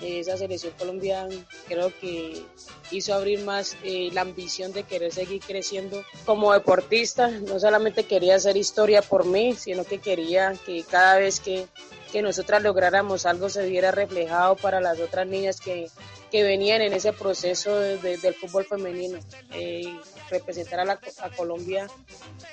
esa 0.00 0.36
selección 0.36 0.72
colombiana 0.78 1.34
creo 1.66 1.92
que 2.00 2.42
hizo 2.90 3.14
abrir 3.14 3.40
más 3.40 3.76
eh, 3.84 4.08
la 4.12 4.22
ambición 4.22 4.72
de 4.72 4.84
querer 4.84 5.12
seguir 5.12 5.42
creciendo 5.46 6.02
como 6.24 6.52
deportista. 6.52 7.28
No 7.28 7.60
solamente 7.60 8.04
quería 8.04 8.36
hacer 8.36 8.56
historia 8.56 9.02
por 9.02 9.26
mí, 9.26 9.54
sino 9.54 9.84
que 9.84 9.98
quería 9.98 10.54
que 10.64 10.84
cada 10.84 11.18
vez 11.18 11.40
que, 11.40 11.66
que 12.10 12.22
nosotras 12.22 12.62
lográramos 12.62 13.26
algo 13.26 13.50
se 13.50 13.68
viera 13.68 13.90
reflejado 13.90 14.56
para 14.56 14.80
las 14.80 15.00
otras 15.00 15.26
niñas 15.26 15.60
que, 15.60 15.90
que 16.30 16.42
venían 16.42 16.80
en 16.82 16.92
ese 16.92 17.12
proceso 17.12 17.78
del 17.78 18.34
fútbol 18.34 18.64
femenino. 18.64 19.18
Eh, 19.52 19.84
representar 20.30 20.80
a, 20.80 20.84
la, 20.84 21.00
a 21.22 21.30
Colombia 21.30 21.88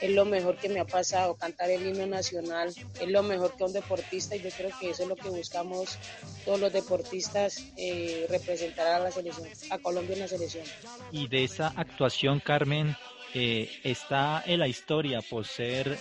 es 0.01 0.12
lo 0.12 0.25
mejor 0.25 0.58
que 0.58 0.70
me 0.70 0.79
ha 0.79 0.86
pasado, 0.86 1.36
cantar 1.36 1.70
el 1.70 1.88
himno 1.88 2.05
nacional 2.05 2.74
es 3.00 3.08
lo 3.08 3.24
mejor 3.24 3.55
que 3.55 3.63
un 3.63 3.74
deportista 3.74 4.36
y 4.36 4.41
yo 4.41 4.50
creo 4.55 4.72
que 4.79 4.89
eso 4.89 5.03
es 5.03 5.10
lo 5.10 5.15
que 5.15 5.29
buscamos 5.29 5.98
todos 6.44 6.60
los 6.60 6.72
deportistas, 6.72 7.63
eh, 7.77 8.25
representar 8.29 8.88
a 8.88 9.00
la 9.00 9.12
selección, 9.12 9.48
a 9.70 9.77
Colombia 9.79 10.13
en 10.13 10.20
la 10.22 10.27
selección. 10.27 10.65
Y 11.12 11.27
de 11.27 11.44
esa 11.44 11.67
actuación, 11.75 12.39
Carmen, 12.39 12.96
eh, 13.34 13.70
está 13.84 14.44
en 14.46 14.60
la 14.60 14.67
historia 14.67 15.22
por 15.22 15.46
ser 15.46 15.98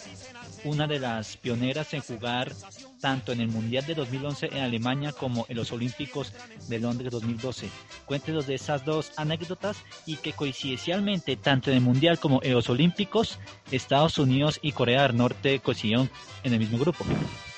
una 0.64 0.86
de 0.86 1.00
las 1.00 1.36
pioneras 1.36 1.92
en 1.94 2.00
jugar 2.00 2.52
tanto 3.04 3.32
en 3.32 3.42
el 3.42 3.48
Mundial 3.48 3.84
de 3.84 3.94
2011 3.94 4.46
en 4.46 4.60
Alemania 4.60 5.12
como 5.12 5.44
en 5.50 5.58
los 5.58 5.72
Olímpicos 5.72 6.32
de 6.68 6.78
Londres 6.78 7.12
2012. 7.12 7.68
Cuéntenos 8.06 8.46
de 8.46 8.54
esas 8.54 8.86
dos 8.86 9.12
anécdotas 9.16 9.76
y 10.06 10.16
que 10.16 10.32
coincidencialmente 10.32 11.36
tanto 11.36 11.70
en 11.70 11.76
el 11.76 11.82
Mundial 11.82 12.18
como 12.18 12.40
en 12.42 12.54
los 12.54 12.70
Olímpicos 12.70 13.38
Estados 13.70 14.16
Unidos 14.16 14.58
y 14.62 14.72
Corea 14.72 15.02
del 15.02 15.18
Norte 15.18 15.60
coincidieron 15.60 16.08
en 16.44 16.54
el 16.54 16.58
mismo 16.58 16.78
grupo. 16.78 17.04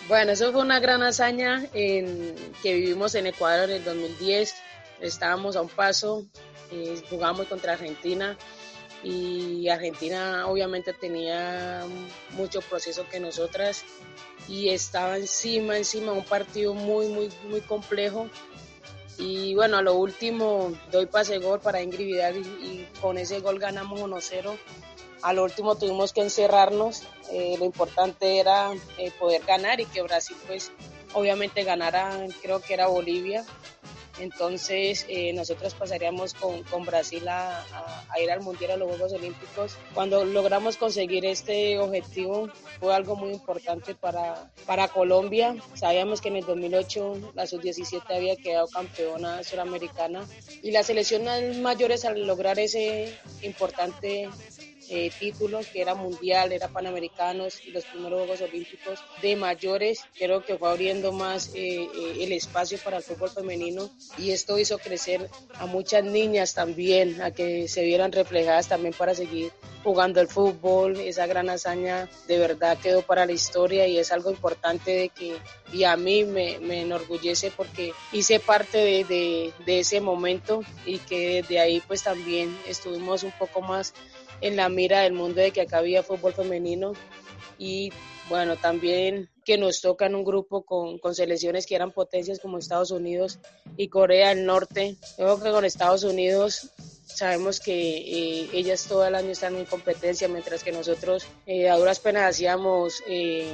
Bueno, 0.09 0.33
eso 0.33 0.51
fue 0.51 0.63
una 0.63 0.81
gran 0.81 1.05
hazaña 1.05 1.65
en, 1.75 2.35
que 2.61 2.75
vivimos 2.75 3.15
en 3.15 3.29
Ecuador 3.29 3.71
en 3.71 3.77
el 3.77 3.85
2010. 3.85 4.53
Estábamos 5.01 5.55
a 5.55 5.63
un 5.63 5.69
paso, 5.69 6.27
eh, 6.73 7.01
jugamos 7.09 7.47
contra 7.47 7.75
Argentina 7.75 8.37
y 9.03 9.69
Argentina 9.69 10.47
obviamente 10.47 10.93
tenía 10.93 11.85
mucho 12.31 12.61
proceso 12.61 13.07
que 13.09 13.21
nosotras 13.21 13.85
y 14.49 14.71
estaba 14.71 15.17
encima, 15.17 15.77
encima, 15.77 16.13
un 16.13 16.25
partido 16.25 16.75
muy, 16.75 17.09
muy, 17.09 17.31
muy 17.49 17.61
complejo. 17.61 18.29
Y 19.19 19.55
bueno, 19.55 19.79
a 19.79 19.83
lo 19.83 19.95
último 19.95 20.73
doy 20.91 21.07
pase 21.07 21.39
gol 21.39 21.61
para 21.61 21.83
Ingrid 21.83 22.21
y, 22.63 22.87
con 23.01 23.19
ese 23.19 23.41
gol 23.41 23.59
ganamos 23.59 24.01
1-0. 24.01 24.57
A 25.23 25.33
lo 25.33 25.45
último 25.45 25.77
tuvimos 25.77 26.13
que 26.13 26.21
encerrarnos. 26.21 27.03
Eh, 27.33 27.57
lo 27.59 27.65
importante 27.65 28.39
era 28.39 28.73
eh, 28.99 29.11
poder 29.19 29.43
ganar 29.45 29.81
y 29.81 29.87
que 29.87 30.03
Brasil 30.03 30.37
pues 30.47 30.71
obviamente 31.15 31.65
ganara, 31.65 32.27
creo 32.43 32.61
que 32.61 32.75
era 32.75 32.89
Bolivia. 32.89 33.45
Entonces, 34.19 35.05
eh, 35.09 35.33
nosotros 35.33 35.75
pasaríamos 35.75 36.35
con, 36.35 36.85
Brasil 36.85 37.27
a, 37.29 37.65
ir 38.23 38.31
al 38.31 38.41
Mundial 38.41 38.73
a 38.73 38.77
los 38.77 38.89
Juegos 38.89 39.13
Olímpicos. 39.13 39.77
Cuando 39.95 40.25
logramos 40.25 40.77
conseguir 40.77 41.25
este 41.27 41.79
objetivo, 41.79 42.49
fue 42.81 42.95
algo 42.95 43.17
muy 43.17 43.31
importante 43.31 43.95
para, 43.95 44.51
para 44.67 44.89
Colombia. 44.89 45.57
Sabíamos 45.75 46.21
que 46.21 46.29
en 46.29 46.37
el 46.37 46.47
2008 46.47 47.33
la 47.35 47.47
sub-17 47.47 48.03
había 48.09 48.37
quedado 48.37 48.69
campeona 48.69 49.43
suramericana 49.43 50.27
y 50.63 50.71
las 50.71 50.87
selecciones 50.87 51.59
mayores 51.59 52.05
al 52.05 52.27
lograr 52.27 52.59
ese 52.59 53.15
importante 53.43 54.29
eh, 54.89 55.11
títulos, 55.19 55.67
que 55.67 55.81
era 55.81 55.95
mundial, 55.95 56.53
era 56.53 56.69
panamericanos 56.69 57.65
y 57.65 57.71
los 57.71 57.85
primeros 57.85 58.21
Juegos 58.21 58.41
Olímpicos 58.43 59.01
de 59.23 59.37
mayores. 59.37 60.01
Creo 60.17 60.45
que 60.45 60.57
fue 60.57 60.69
abriendo 60.69 61.13
más 61.13 61.49
eh, 61.55 61.83
eh, 61.83 62.17
el 62.21 62.33
espacio 62.33 62.79
para 62.85 62.99
el 62.99 63.03
fútbol 63.03 63.31
femenino 63.31 63.91
y 64.19 64.31
esto 64.31 64.59
hizo 64.59 64.79
crecer 64.79 65.29
a 65.55 65.67
muchas 65.67 66.05
niñas 66.05 66.55
también, 66.55 67.21
a 67.23 67.31
que 67.31 67.69
se 67.69 67.83
vieran 67.85 68.13
reflejadas 68.13 68.69
también 68.69 68.95
para 68.95 69.15
seguir 69.15 69.53
jugando 69.83 70.21
el 70.21 70.29
fútbol. 70.29 70.97
Esa 70.99 71.27
gran 71.27 71.49
hazaña 71.49 72.09
de 72.27 72.39
verdad 72.39 72.79
quedó 72.79 73.03
para 73.03 73.27
la 73.27 73.33
historia 73.33 73.87
y 73.87 73.99
es 73.99 74.13
algo 74.13 74.31
importante 74.31 74.91
de 74.91 75.09
que, 75.11 75.37
y 75.73 75.85
a 75.85 75.97
mí 75.97 76.25
me, 76.25 76.59
me 76.59 76.83
enorgullece 76.83 77.51
porque 77.51 77.93
hice 78.13 78.41
parte 78.41 78.79
de, 78.79 79.05
de, 79.05 79.53
de 79.65 79.81
ese 79.81 80.01
momento 80.01 80.63
y 80.85 80.99
que 80.99 81.43
desde 81.43 81.61
ahí 81.61 81.83
pues 81.87 82.03
también 82.03 82.57
estuvimos 82.67 83.23
un 83.23 83.33
poco 83.33 83.61
más 83.61 83.95
en 84.41 84.57
la 84.57 84.69
mira 84.69 85.01
del 85.01 85.13
mundo 85.13 85.41
de 85.41 85.51
que 85.51 85.63
acá 85.63 85.79
había 85.79 86.03
fútbol 86.03 86.33
femenino 86.33 86.93
y 87.59 87.93
bueno, 88.29 88.57
también 88.57 89.31
que 89.45 89.57
nos 89.57 89.81
toca 89.81 90.07
en 90.07 90.17
un 90.17 90.25
grupo 90.25 90.63
con, 90.63 90.99
con, 90.99 91.15
selecciones 91.15 91.67
que 91.67 91.77
eran 91.77 91.93
potencias 91.93 92.41
como 92.41 92.59
Estados 92.59 92.91
Unidos 92.91 93.39
y 93.77 93.89
Corea 93.89 94.31
del 94.31 94.45
Norte. 94.45 94.97
Creo 95.17 95.41
que 95.41 95.51
con 95.51 95.65
Estados 95.65 96.03
Unidos 96.03 96.73
sabemos 97.17 97.61
que 97.61 97.73
eh, 97.73 98.51
ellas 98.53 98.85
todo 98.87 99.07
el 99.07 99.15
año 99.15 99.31
están 99.31 99.57
en 99.57 99.65
competencia, 99.65 100.29
mientras 100.29 100.63
que 100.63 100.71
nosotros 100.71 101.27
eh, 101.47 101.71
a 101.71 101.77
duras 101.77 101.99
penas 101.99 102.29
hacíamos 102.31 103.03
eh, 103.09 103.49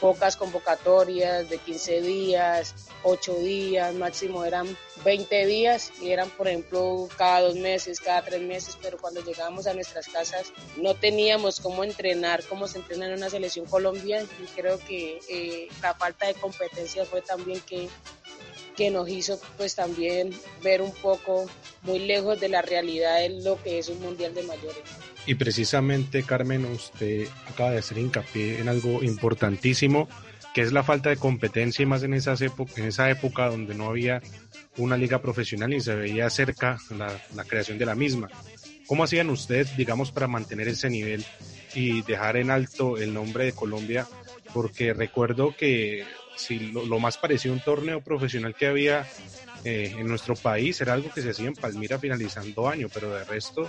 pocas 0.00 0.36
convocatorias 0.36 1.48
de 1.48 1.58
15 1.58 2.00
días, 2.00 2.74
8 3.04 3.34
días, 3.34 3.94
máximo 3.94 4.44
eran 4.44 4.76
20 5.04 5.46
días 5.46 5.92
y 6.00 6.10
eran, 6.10 6.30
por 6.30 6.48
ejemplo, 6.48 7.08
cada 7.16 7.42
dos 7.42 7.54
meses, 7.54 8.00
cada 8.00 8.22
tres 8.22 8.40
meses, 8.40 8.76
pero 8.82 8.96
cuando 8.98 9.22
llegábamos 9.22 9.66
a 9.66 9.74
nuestras 9.74 10.08
casas 10.08 10.52
no 10.76 10.94
teníamos 10.94 11.60
cómo 11.60 11.84
entrenar, 11.84 12.42
cómo 12.48 12.66
se 12.66 12.78
entrena 12.78 13.06
en 13.06 13.12
una 13.12 13.30
selección 13.30 13.66
Colombia 13.66 14.24
y 14.42 14.46
creo 14.56 14.78
que 14.78 15.20
eh, 15.28 15.68
la 15.82 15.94
falta 15.94 16.26
de 16.26 16.34
competencia 16.34 17.04
fue 17.04 17.20
también 17.20 17.60
que 17.60 17.88
que 18.76 18.90
nos 18.90 19.08
hizo 19.08 19.40
pues 19.56 19.74
también 19.74 20.30
ver 20.62 20.82
un 20.82 20.92
poco 20.92 21.46
muy 21.82 21.98
lejos 22.00 22.40
de 22.40 22.48
la 22.48 22.62
realidad 22.62 23.18
de 23.18 23.42
lo 23.42 23.62
que 23.62 23.78
es 23.78 23.88
un 23.88 24.00
mundial 24.00 24.34
de 24.34 24.42
mayores. 24.42 24.82
Y 25.26 25.34
precisamente, 25.34 26.22
Carmen, 26.24 26.64
usted 26.64 27.28
acaba 27.46 27.70
de 27.70 27.78
hacer 27.78 27.98
hincapié 27.98 28.58
en 28.58 28.68
algo 28.68 29.02
importantísimo, 29.02 30.08
que 30.54 30.62
es 30.62 30.72
la 30.72 30.82
falta 30.82 31.10
de 31.10 31.16
competencia 31.16 31.82
y 31.82 31.86
más 31.86 32.02
en, 32.02 32.14
esas 32.14 32.40
en 32.42 32.84
esa 32.84 33.10
época 33.10 33.48
donde 33.48 33.74
no 33.74 33.88
había 33.88 34.20
una 34.76 34.96
liga 34.96 35.20
profesional 35.20 35.72
y 35.72 35.80
se 35.80 35.94
veía 35.94 36.28
cerca 36.30 36.78
la, 36.96 37.20
la 37.34 37.44
creación 37.44 37.78
de 37.78 37.86
la 37.86 37.94
misma. 37.94 38.28
¿Cómo 38.86 39.04
hacían 39.04 39.30
ustedes, 39.30 39.76
digamos, 39.76 40.10
para 40.10 40.26
mantener 40.26 40.68
ese 40.68 40.90
nivel 40.90 41.24
y 41.74 42.02
dejar 42.02 42.36
en 42.36 42.50
alto 42.50 42.98
el 42.98 43.14
nombre 43.14 43.44
de 43.44 43.52
Colombia? 43.52 44.06
Porque 44.52 44.92
recuerdo 44.92 45.54
que 45.56 46.04
si 46.36 46.58
lo, 46.58 46.98
más 46.98 47.18
parecido 47.18 47.54
un 47.54 47.60
torneo 47.60 48.00
profesional 48.00 48.54
que 48.54 48.66
había 48.66 49.06
eh, 49.64 49.94
en 49.96 50.08
nuestro 50.08 50.34
país 50.34 50.80
era 50.80 50.92
algo 50.92 51.10
que 51.12 51.22
se 51.22 51.30
hacía 51.30 51.46
en 51.46 51.54
Palmira 51.54 51.98
finalizando 51.98 52.68
año, 52.68 52.88
pero 52.92 53.12
de 53.12 53.24
resto 53.24 53.68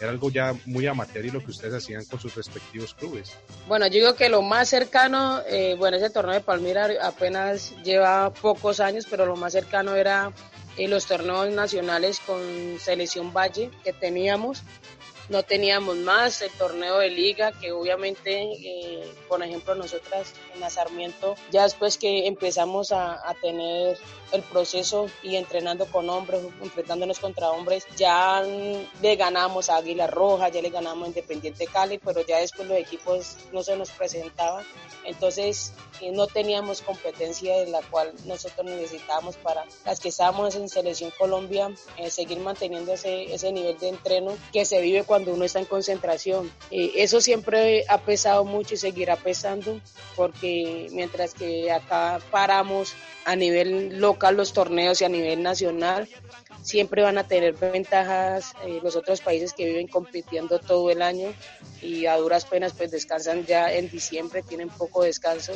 era 0.00 0.10
algo 0.10 0.30
ya 0.30 0.54
muy 0.66 0.86
amateur 0.86 1.24
y 1.24 1.30
lo 1.30 1.40
que 1.44 1.50
ustedes 1.50 1.74
hacían 1.74 2.04
con 2.04 2.20
sus 2.20 2.34
respectivos 2.34 2.94
clubes. 2.94 3.32
Bueno, 3.66 3.86
yo 3.86 3.94
digo 3.94 4.14
que 4.14 4.28
lo 4.28 4.42
más 4.42 4.68
cercano, 4.68 5.40
eh, 5.48 5.74
bueno, 5.78 5.96
ese 5.96 6.10
torneo 6.10 6.34
de 6.34 6.40
Palmira 6.40 6.88
apenas 7.02 7.74
lleva 7.82 8.32
pocos 8.32 8.80
años, 8.80 9.06
pero 9.08 9.26
lo 9.26 9.36
más 9.36 9.52
cercano 9.52 9.96
era 9.96 10.32
eh, 10.76 10.86
los 10.86 11.06
torneos 11.06 11.50
nacionales 11.50 12.20
con 12.20 12.40
Selección 12.78 13.32
Valle 13.32 13.70
que 13.82 13.92
teníamos 13.92 14.62
no 15.28 15.42
teníamos 15.42 15.96
más 15.96 16.42
el 16.42 16.50
torneo 16.52 16.98
de 16.98 17.10
liga 17.10 17.52
que 17.52 17.72
obviamente, 17.72 18.42
eh, 18.42 19.12
por 19.28 19.42
ejemplo, 19.42 19.74
nosotras 19.74 20.32
en 20.54 20.60
la 20.60 20.70
Sarmiento, 20.70 21.34
ya 21.50 21.64
después 21.64 21.98
que 21.98 22.26
empezamos 22.26 22.92
a, 22.92 23.28
a 23.28 23.34
tener 23.34 23.98
el 24.32 24.42
proceso 24.42 25.06
y 25.22 25.36
entrenando 25.36 25.86
con 25.86 26.08
hombres, 26.10 26.42
enfrentándonos 26.62 27.18
contra 27.18 27.50
hombres, 27.50 27.86
ya 27.96 28.42
le 29.00 29.16
ganamos 29.16 29.70
a 29.70 29.76
Águila 29.76 30.06
Roja, 30.06 30.48
ya 30.48 30.62
le 30.62 30.70
ganamos 30.70 31.04
a 31.04 31.08
Independiente 31.08 31.66
Cali, 31.66 31.98
pero 31.98 32.24
ya 32.26 32.38
después 32.38 32.68
los 32.68 32.78
equipos 32.78 33.36
no 33.52 33.62
se 33.62 33.76
nos 33.76 33.90
presentaban, 33.90 34.64
entonces 35.04 35.72
eh, 36.00 36.10
no 36.12 36.26
teníamos 36.26 36.82
competencia 36.82 37.56
de 37.58 37.66
la 37.66 37.80
cual 37.82 38.12
nosotros 38.24 38.66
necesitábamos 38.66 39.36
para 39.36 39.64
las 39.84 40.00
que 40.00 40.08
estábamos 40.08 40.54
en 40.54 40.68
Selección 40.68 41.12
Colombia, 41.18 41.70
eh, 41.96 42.10
seguir 42.10 42.38
manteniendo 42.40 42.92
ese, 42.92 43.32
ese 43.34 43.52
nivel 43.52 43.78
de 43.78 43.88
entreno 43.88 44.36
que 44.52 44.64
se 44.64 44.80
vive 44.80 45.04
cuando 45.04 45.17
uno 45.26 45.44
está 45.44 45.58
en 45.58 45.64
concentración. 45.64 46.50
Eh, 46.70 46.92
eso 46.96 47.20
siempre 47.20 47.84
ha 47.88 47.98
pesado 47.98 48.44
mucho 48.44 48.74
y 48.74 48.78
seguirá 48.78 49.16
pesando 49.16 49.80
porque 50.16 50.88
mientras 50.92 51.34
que 51.34 51.70
acá 51.70 52.20
paramos 52.30 52.94
a 53.24 53.36
nivel 53.36 54.00
local 54.00 54.36
los 54.36 54.52
torneos 54.52 55.00
y 55.00 55.04
a 55.04 55.08
nivel 55.08 55.42
nacional, 55.42 56.08
siempre 56.62 57.02
van 57.02 57.18
a 57.18 57.26
tener 57.26 57.54
ventajas 57.54 58.52
eh, 58.64 58.80
los 58.82 58.96
otros 58.96 59.20
países 59.20 59.52
que 59.52 59.66
viven 59.66 59.86
compitiendo 59.86 60.58
todo 60.58 60.90
el 60.90 61.02
año 61.02 61.32
y 61.82 62.06
a 62.06 62.16
duras 62.16 62.44
penas 62.44 62.72
pues 62.72 62.90
descansan 62.90 63.44
ya 63.46 63.72
en 63.72 63.90
diciembre, 63.90 64.42
tienen 64.42 64.68
poco 64.68 65.02
descanso. 65.02 65.52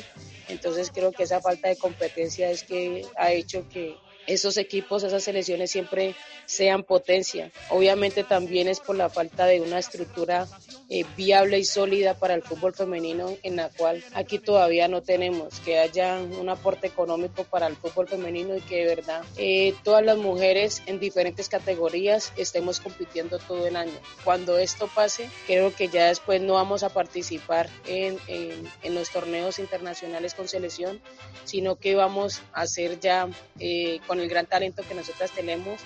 Entonces 0.49 0.91
creo 0.93 1.13
que 1.13 1.23
esa 1.23 1.41
falta 1.41 1.69
de 1.69 1.77
competencia 1.77 2.51
es 2.51 2.63
que 2.63 3.07
ha 3.17 3.33
hecho 3.33 3.67
que 3.69 3.97
esos 4.27 4.57
equipos, 4.57 5.03
esas 5.03 5.25
selecciones 5.25 5.71
siempre 5.71 6.15
sean 6.47 6.83
potencia. 6.83 7.51
Obviamente 7.71 8.25
también 8.25 8.69
es 8.69 8.81
por 8.81 8.97
la 8.97 9.09
falta 9.09 9.47
de 9.47 9.61
una 9.61 9.79
estructura 9.79 10.47
eh, 10.89 11.05
viable 11.17 11.59
y 11.59 11.65
sólida 11.65 12.15
para 12.15 12.35
el 12.35 12.43
fútbol 12.43 12.75
femenino 12.75 13.37
en 13.43 13.57
la 13.57 13.71
cual 13.71 14.05
aquí 14.15 14.39
todavía 14.39 14.89
no 14.89 15.03
tenemos, 15.03 15.61
que 15.61 15.79
haya 15.79 16.19
un 16.19 16.49
aporte 16.49 16.87
económico 16.87 17.45
para 17.45 17.67
el 17.67 17.77
fútbol 17.77 18.09
femenino 18.09 18.57
y 18.57 18.61
que 18.61 18.85
de 18.85 18.97
verdad 18.97 19.23
eh, 19.37 19.75
todas 19.85 20.05
las 20.05 20.19
mujeres 20.19 20.83
en 20.87 21.01
diferentes 21.01 21.49
categorías 21.49 22.33
estemos 22.37 22.81
compitiendo 22.81 23.39
todo 23.39 23.67
el 23.67 23.77
año. 23.77 23.99
Cuando 24.25 24.59
esto 24.59 24.89
pase, 24.95 25.29
creo 25.47 25.75
que 25.75 25.89
ya 25.89 26.09
después 26.09 26.41
no 26.41 26.55
vamos 26.55 26.83
a 26.83 26.91
participar 26.91 27.71
en, 27.87 28.19
en, 28.27 28.95
los 28.95 29.11
torneos 29.11 29.59
internacionales 29.59 30.35
con 30.35 30.49
selección, 30.49 31.01
sino 31.45 31.77
que 31.77 31.95
vamos 31.95 32.43
a 32.53 32.63
hacer 32.63 33.01
ya 33.01 33.29
eh, 33.59 34.01
con 34.13 34.21
el 34.21 34.29
gran 34.29 34.45
talento 34.45 34.83
que 34.87 34.95
nosotras 34.95 35.31
tenemos, 35.31 35.81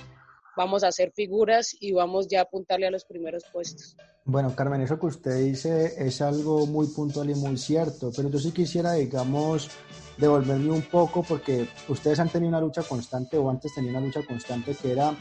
vamos 0.57 0.83
a 0.83 0.89
hacer 0.89 1.13
figuras 1.15 1.77
y 1.79 1.93
vamos 1.93 2.27
ya 2.27 2.41
a 2.41 2.43
apuntarle 2.43 2.89
a 2.89 2.91
los 2.91 3.05
primeros 3.05 3.45
puestos. 3.53 3.97
Bueno, 4.25 4.53
Carmen, 4.57 4.81
eso 4.81 4.99
que 4.99 5.07
usted 5.07 5.45
dice 5.45 5.95
es 5.97 6.21
algo 6.21 6.67
muy 6.67 6.89
puntual 6.89 7.31
y 7.31 7.37
muy 7.37 7.57
cierto, 7.57 8.11
pero 8.17 8.29
yo 8.29 8.41
sí 8.41 8.51
quisiera, 8.51 8.95
digamos, 8.95 9.71
devolverme 10.17 10.73
un 10.73 10.83
poco 10.83 11.23
porque 11.23 11.69
ustedes 11.87 12.19
han 12.19 12.29
tenido 12.29 12.49
una 12.49 12.61
lucha 12.61 12.83
constante 12.83 13.39
o 13.39 13.49
antes 13.49 13.73
tenían 13.73 13.95
una 13.95 14.07
lucha 14.07 14.27
constante 14.27 14.75
que 14.75 14.91
era 14.91 15.15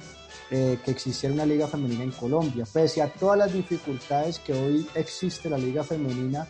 eh, 0.49 0.79
que 0.83 0.89
existiera 0.89 1.35
una 1.35 1.45
liga 1.45 1.67
femenina 1.67 2.05
en 2.05 2.11
Colombia. 2.11 2.65
Pese 2.73 3.03
a 3.03 3.13
todas 3.13 3.37
las 3.37 3.53
dificultades 3.53 4.39
que 4.39 4.53
hoy 4.53 4.87
existe 4.95 5.47
la 5.47 5.59
liga 5.59 5.83
femenina, 5.83 6.47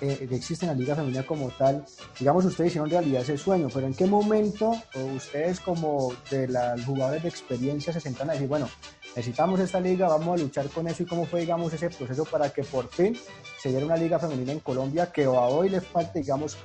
eh, 0.00 0.28
existe 0.30 0.66
en 0.66 0.72
la 0.72 0.76
liga 0.76 0.94
femenina 0.94 1.24
como 1.24 1.50
tal, 1.50 1.84
digamos, 2.18 2.44
ustedes 2.44 2.70
hicieron 2.70 2.90
realidad 2.90 3.22
ese 3.22 3.36
sueño, 3.36 3.68
pero 3.72 3.86
¿en 3.86 3.94
qué 3.94 4.06
momento 4.06 4.72
ustedes 5.14 5.60
como 5.60 6.12
de 6.30 6.48
las 6.48 6.84
jugadores 6.84 7.22
de 7.22 7.28
experiencia 7.28 7.92
se 7.92 8.00
sentan 8.00 8.30
a 8.30 8.32
decir, 8.32 8.48
bueno, 8.48 8.68
necesitamos 9.16 9.60
esta 9.60 9.80
liga, 9.80 10.08
vamos 10.08 10.38
a 10.38 10.42
luchar 10.42 10.68
con 10.68 10.86
eso 10.88 11.02
y 11.02 11.06
cómo 11.06 11.26
fue, 11.26 11.40
digamos, 11.40 11.72
ese 11.72 11.90
proceso 11.90 12.24
para 12.24 12.50
que 12.50 12.62
por 12.62 12.88
fin 12.88 13.16
se 13.60 13.70
diera 13.70 13.84
una 13.84 13.96
liga 13.96 14.18
femenina 14.18 14.52
en 14.52 14.60
Colombia 14.60 15.10
que 15.12 15.24
a 15.24 15.30
hoy 15.30 15.68
le 15.68 15.80
falta, 15.80 16.12
digamos, 16.14 16.56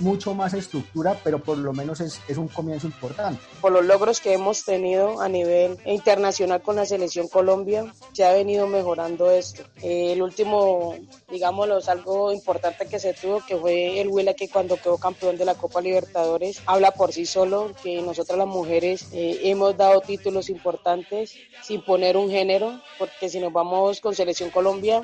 mucho 0.00 0.34
más 0.34 0.54
estructura, 0.54 1.18
pero 1.22 1.38
por 1.42 1.58
lo 1.58 1.72
menos 1.72 2.00
es, 2.00 2.20
es, 2.28 2.36
un 2.36 2.48
comienzo 2.48 2.86
importante. 2.86 3.40
Por 3.60 3.72
los 3.72 3.84
logros 3.84 4.20
que 4.20 4.32
hemos 4.32 4.64
tenido 4.64 5.20
a 5.20 5.28
nivel 5.28 5.78
internacional 5.84 6.62
con 6.62 6.76
la 6.76 6.86
selección 6.86 7.28
Colombia, 7.28 7.92
se 8.12 8.24
ha 8.24 8.32
venido 8.32 8.66
mejorando 8.66 9.30
esto. 9.30 9.62
Eh, 9.82 10.12
el 10.12 10.22
último, 10.22 10.94
digámoslo, 11.30 11.78
algo 11.86 12.32
importante 12.32 12.86
que 12.86 12.98
se 12.98 13.14
tuvo, 13.14 13.44
que 13.46 13.56
fue 13.56 14.00
el 14.00 14.08
Huila 14.08 14.34
que 14.34 14.48
cuando 14.48 14.76
quedó 14.76 14.98
campeón 14.98 15.36
de 15.36 15.44
la 15.44 15.54
Copa 15.54 15.80
Libertadores, 15.80 16.62
habla 16.66 16.92
por 16.92 17.12
sí 17.12 17.26
solo 17.26 17.72
que 17.82 18.00
nosotras 18.02 18.38
las 18.38 18.46
mujeres 18.46 19.08
eh, 19.12 19.40
hemos 19.44 19.76
dado 19.76 20.00
títulos 20.00 20.48
importantes 20.50 21.34
sin 21.62 21.82
poner 21.84 22.16
un 22.16 22.30
género, 22.30 22.80
porque 22.98 23.28
si 23.28 23.40
nos 23.40 23.52
vamos 23.52 24.00
con 24.00 24.14
selección 24.14 24.50
Colombia, 24.50 25.02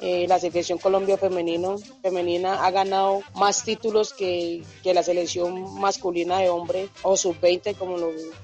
eh, 0.00 0.26
la 0.28 0.38
selección 0.38 0.78
Colombia 0.78 1.18
femenino, 1.18 1.76
femenina 2.02 2.64
ha 2.64 2.70
ganado 2.70 3.22
más 3.34 3.64
títulos 3.64 4.12
que, 4.12 4.62
que 4.82 4.94
la 4.94 5.02
selección 5.02 5.78
masculina 5.78 6.38
de 6.38 6.48
hombre 6.48 6.88
o 7.02 7.16
sub-20, 7.16 7.76
como 7.76 7.96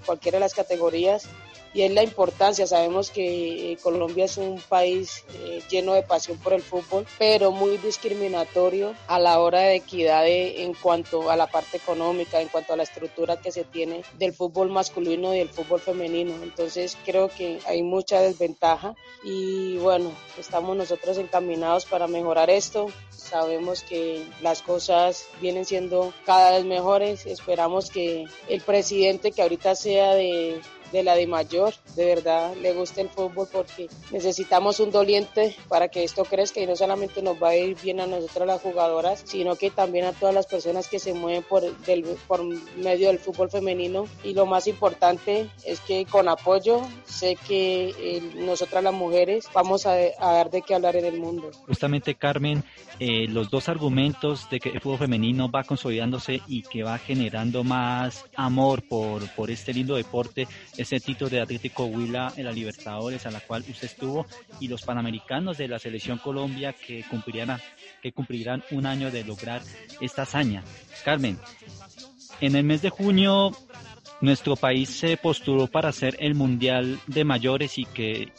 cualquiera 0.04 0.36
de 0.36 0.40
las 0.40 0.54
categorías 0.54 1.28
y 1.74 1.82
es 1.82 1.92
la 1.92 2.02
importancia. 2.02 2.66
Sabemos 2.66 3.10
que 3.10 3.72
eh, 3.72 3.76
Colombia 3.82 4.24
es 4.24 4.36
un 4.36 4.60
país 4.60 5.24
eh, 5.34 5.62
lleno 5.68 5.94
de 5.94 6.02
pasión 6.02 6.38
por 6.38 6.52
el 6.52 6.62
fútbol, 6.62 7.06
pero 7.18 7.52
muy 7.52 7.76
discriminatorio 7.78 8.94
a 9.06 9.18
la 9.18 9.40
hora 9.40 9.60
de 9.60 9.76
equidad 9.76 10.26
en 10.26 10.74
cuanto 10.74 11.30
a 11.30 11.36
la 11.36 11.46
parte 11.46 11.76
económica, 11.76 12.40
en 12.40 12.48
cuanto 12.48 12.72
a 12.72 12.76
la 12.76 12.82
estructura 12.82 13.40
que 13.40 13.52
se 13.52 13.64
tiene 13.64 14.02
del 14.18 14.32
fútbol 14.32 14.70
masculino 14.70 15.34
y 15.34 15.38
del 15.38 15.48
fútbol 15.48 15.80
femenino. 15.80 16.34
Entonces 16.42 16.96
creo 17.04 17.28
que 17.28 17.58
hay 17.66 17.82
mucha 17.82 18.20
desventaja 18.20 18.94
y 19.22 19.76
bueno, 19.78 20.12
estamos 20.38 20.76
nosotros 20.76 21.18
encaminados 21.18 21.84
para 21.84 22.06
mejorar 22.06 22.50
esto. 22.50 22.86
Sabemos 23.10 23.82
que 23.82 24.24
las 24.40 24.62
cosas 24.62 25.26
vienen 25.40 25.64
siendo 25.64 26.12
cada 26.24 26.52
vez 26.52 26.64
mejores. 26.64 27.26
Esperamos 27.26 27.90
que 27.90 28.26
el 28.48 28.60
presidente 28.60 29.32
que 29.32 29.42
ahorita 29.42 29.74
sea 29.74 30.14
de 30.14 30.60
de 30.92 31.02
la 31.02 31.14
de 31.14 31.26
mayor, 31.26 31.74
de 31.94 32.06
verdad 32.06 32.54
le 32.56 32.72
gusta 32.72 33.00
el 33.00 33.08
fútbol 33.08 33.48
porque 33.50 33.88
necesitamos 34.10 34.80
un 34.80 34.90
doliente 34.90 35.56
para 35.68 35.88
que 35.88 36.04
esto 36.04 36.24
crezca 36.24 36.60
y 36.60 36.66
no 36.66 36.76
solamente 36.76 37.22
nos 37.22 37.42
va 37.42 37.50
a 37.50 37.56
ir 37.56 37.76
bien 37.80 38.00
a 38.00 38.06
nosotros 38.06 38.46
las 38.46 38.60
jugadoras, 38.60 39.22
sino 39.24 39.56
que 39.56 39.70
también 39.70 40.04
a 40.04 40.12
todas 40.12 40.34
las 40.34 40.46
personas 40.46 40.88
que 40.88 40.98
se 40.98 41.14
mueven 41.14 41.42
por, 41.42 41.62
del, 41.84 42.04
por 42.26 42.42
medio 42.76 43.08
del 43.08 43.18
fútbol 43.18 43.50
femenino 43.50 44.06
y 44.22 44.34
lo 44.34 44.46
más 44.46 44.66
importante 44.66 45.48
es 45.64 45.80
que 45.80 46.04
con 46.06 46.28
apoyo 46.28 46.82
sé 47.04 47.36
que 47.48 47.94
eh, 47.98 48.32
nosotras 48.36 48.82
las 48.82 48.94
mujeres 48.94 49.48
vamos 49.54 49.86
a, 49.86 49.96
dar 50.20 50.50
de 50.50 50.62
qué 50.62 50.74
hablar 50.74 50.96
en 50.96 51.04
el 51.04 51.18
mundo. 51.18 51.50
Justamente 51.66 52.14
Carmen, 52.14 52.64
eh, 52.98 53.26
los 53.28 53.50
dos 53.50 53.68
argumentos 53.68 54.48
de 54.50 54.60
que 54.60 54.70
el 54.70 54.80
fútbol 54.80 54.98
femenino 54.98 55.50
va 55.50 55.64
consolidándose 55.64 56.40
y 56.46 56.62
que 56.62 56.82
va 56.82 56.98
generando 56.98 57.64
más 57.64 58.24
amor 58.36 58.86
por, 58.86 59.28
por 59.34 59.50
este 59.50 59.72
lindo 59.72 59.96
deporte 59.96 60.46
ese 60.76 61.00
título 61.00 61.30
de 61.30 61.40
Atlético 61.40 61.86
Huila 61.86 62.32
en 62.36 62.44
la 62.44 62.52
Libertadores 62.52 63.26
a 63.26 63.30
la 63.30 63.40
cual 63.40 63.64
usted 63.68 63.86
estuvo 63.86 64.26
y 64.60 64.68
los 64.68 64.82
Panamericanos 64.82 65.58
de 65.58 65.68
la 65.68 65.78
Selección 65.78 66.18
Colombia 66.18 66.72
que 66.74 67.04
cumplirán, 67.04 67.60
que 68.02 68.12
cumplirán 68.12 68.62
un 68.70 68.86
año 68.86 69.10
de 69.10 69.24
lograr 69.24 69.62
esta 70.00 70.22
hazaña. 70.22 70.62
Carmen, 71.04 71.38
en 72.40 72.56
el 72.56 72.64
mes 72.64 72.82
de 72.82 72.90
junio 72.90 73.52
nuestro 74.20 74.56
país 74.56 74.90
se 74.90 75.16
postuló 75.16 75.66
para 75.66 75.92
ser 75.92 76.16
el 76.20 76.34
Mundial 76.34 76.98
de 77.06 77.24
Mayores 77.24 77.78
y 77.78 77.84
que 77.84 78.32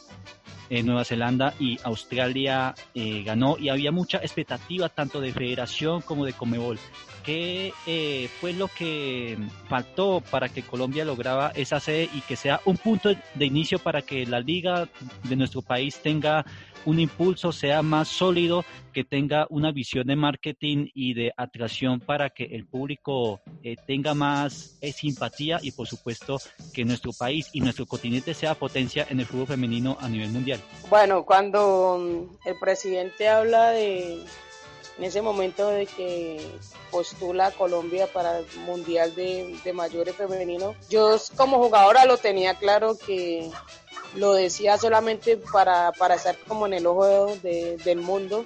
Nueva 0.70 1.06
Zelanda 1.06 1.54
y 1.60 1.78
Australia 1.84 2.76
eh, 2.94 3.24
ganó 3.24 3.58
y 3.58 3.70
había 3.70 3.92
mucha 3.92 4.18
expectativa 4.18 4.90
tanto 4.90 5.22
de 5.22 5.32
federación 5.32 6.02
como 6.02 6.26
de 6.26 6.34
Comebol. 6.34 6.80
¿Qué 7.24 7.74
eh, 7.86 8.30
fue 8.40 8.54
lo 8.54 8.68
que 8.70 9.38
faltó 9.68 10.22
para 10.32 10.50
que 10.50 10.64
Colombia 10.64 11.04
lograra 11.04 11.52
esa 11.56 11.80
sede 11.80 12.10
y 12.14 12.22
que 12.22 12.36
sea 12.36 12.62
un 12.66 12.78
punto 12.78 13.10
de 13.10 13.46
inicio 13.46 13.80
para 13.80 14.02
que 14.02 14.26
la 14.26 14.40
liga 14.40 14.88
de 15.24 15.36
nuestro 15.36 15.62
país 15.62 16.00
tenga 16.02 16.46
un 16.86 17.02
impulso, 17.02 17.52
sea 17.52 17.82
más 17.82 18.08
sólido, 18.08 18.64
que 18.94 19.04
tenga 19.04 19.46
una 19.50 19.74
visión 19.74 20.08
de 20.08 20.16
marketing 20.16 20.88
y 20.94 21.14
de 21.14 21.34
atracción 21.36 22.00
para 22.00 22.30
que 22.30 22.46
el 22.46 22.66
público 22.66 23.42
eh, 23.62 23.76
tenga 23.86 24.14
más 24.14 24.78
simpatía 24.96 25.60
y 25.62 25.72
por 25.72 25.86
supuesto 25.86 26.38
que 26.74 26.86
nuestro 26.86 27.12
país 27.12 27.50
y 27.52 27.60
nuestro 27.60 27.86
continente 27.86 28.34
sea 28.34 28.56
potencia 28.56 29.06
en 29.10 29.20
el 29.20 29.26
fútbol 29.26 29.48
femenino 29.48 29.98
a 30.00 30.08
nivel 30.08 30.30
mundial? 30.30 30.57
Bueno, 30.90 31.26
cuando 31.26 31.98
mm, 32.00 32.48
el 32.48 32.60
presidente 32.60 33.28
habla 33.28 33.70
de 33.72 34.26
en 34.98 35.04
ese 35.04 35.22
momento 35.22 35.68
de 35.70 35.86
que 35.86 36.60
postula 36.90 37.48
a 37.48 37.52
Colombia 37.52 38.08
para 38.08 38.40
el 38.40 38.46
Mundial 38.66 39.14
de, 39.16 39.60
Mayores 39.74 40.16
Femenino, 40.16 40.76
yo 40.90 41.18
como 41.36 41.58
jugadora 41.58 42.06
lo 42.06 42.18
tenía 42.18 42.56
claro 42.56 42.98
que 42.98 43.52
lo 44.16 44.34
decía 44.34 44.78
solamente 44.78 45.38
para, 45.38 45.92
para 45.92 46.16
estar 46.16 46.36
como 46.48 46.66
en 46.66 46.74
el 46.74 46.88
ojo 46.88 47.28
del 47.44 47.98
mundo, 47.98 48.46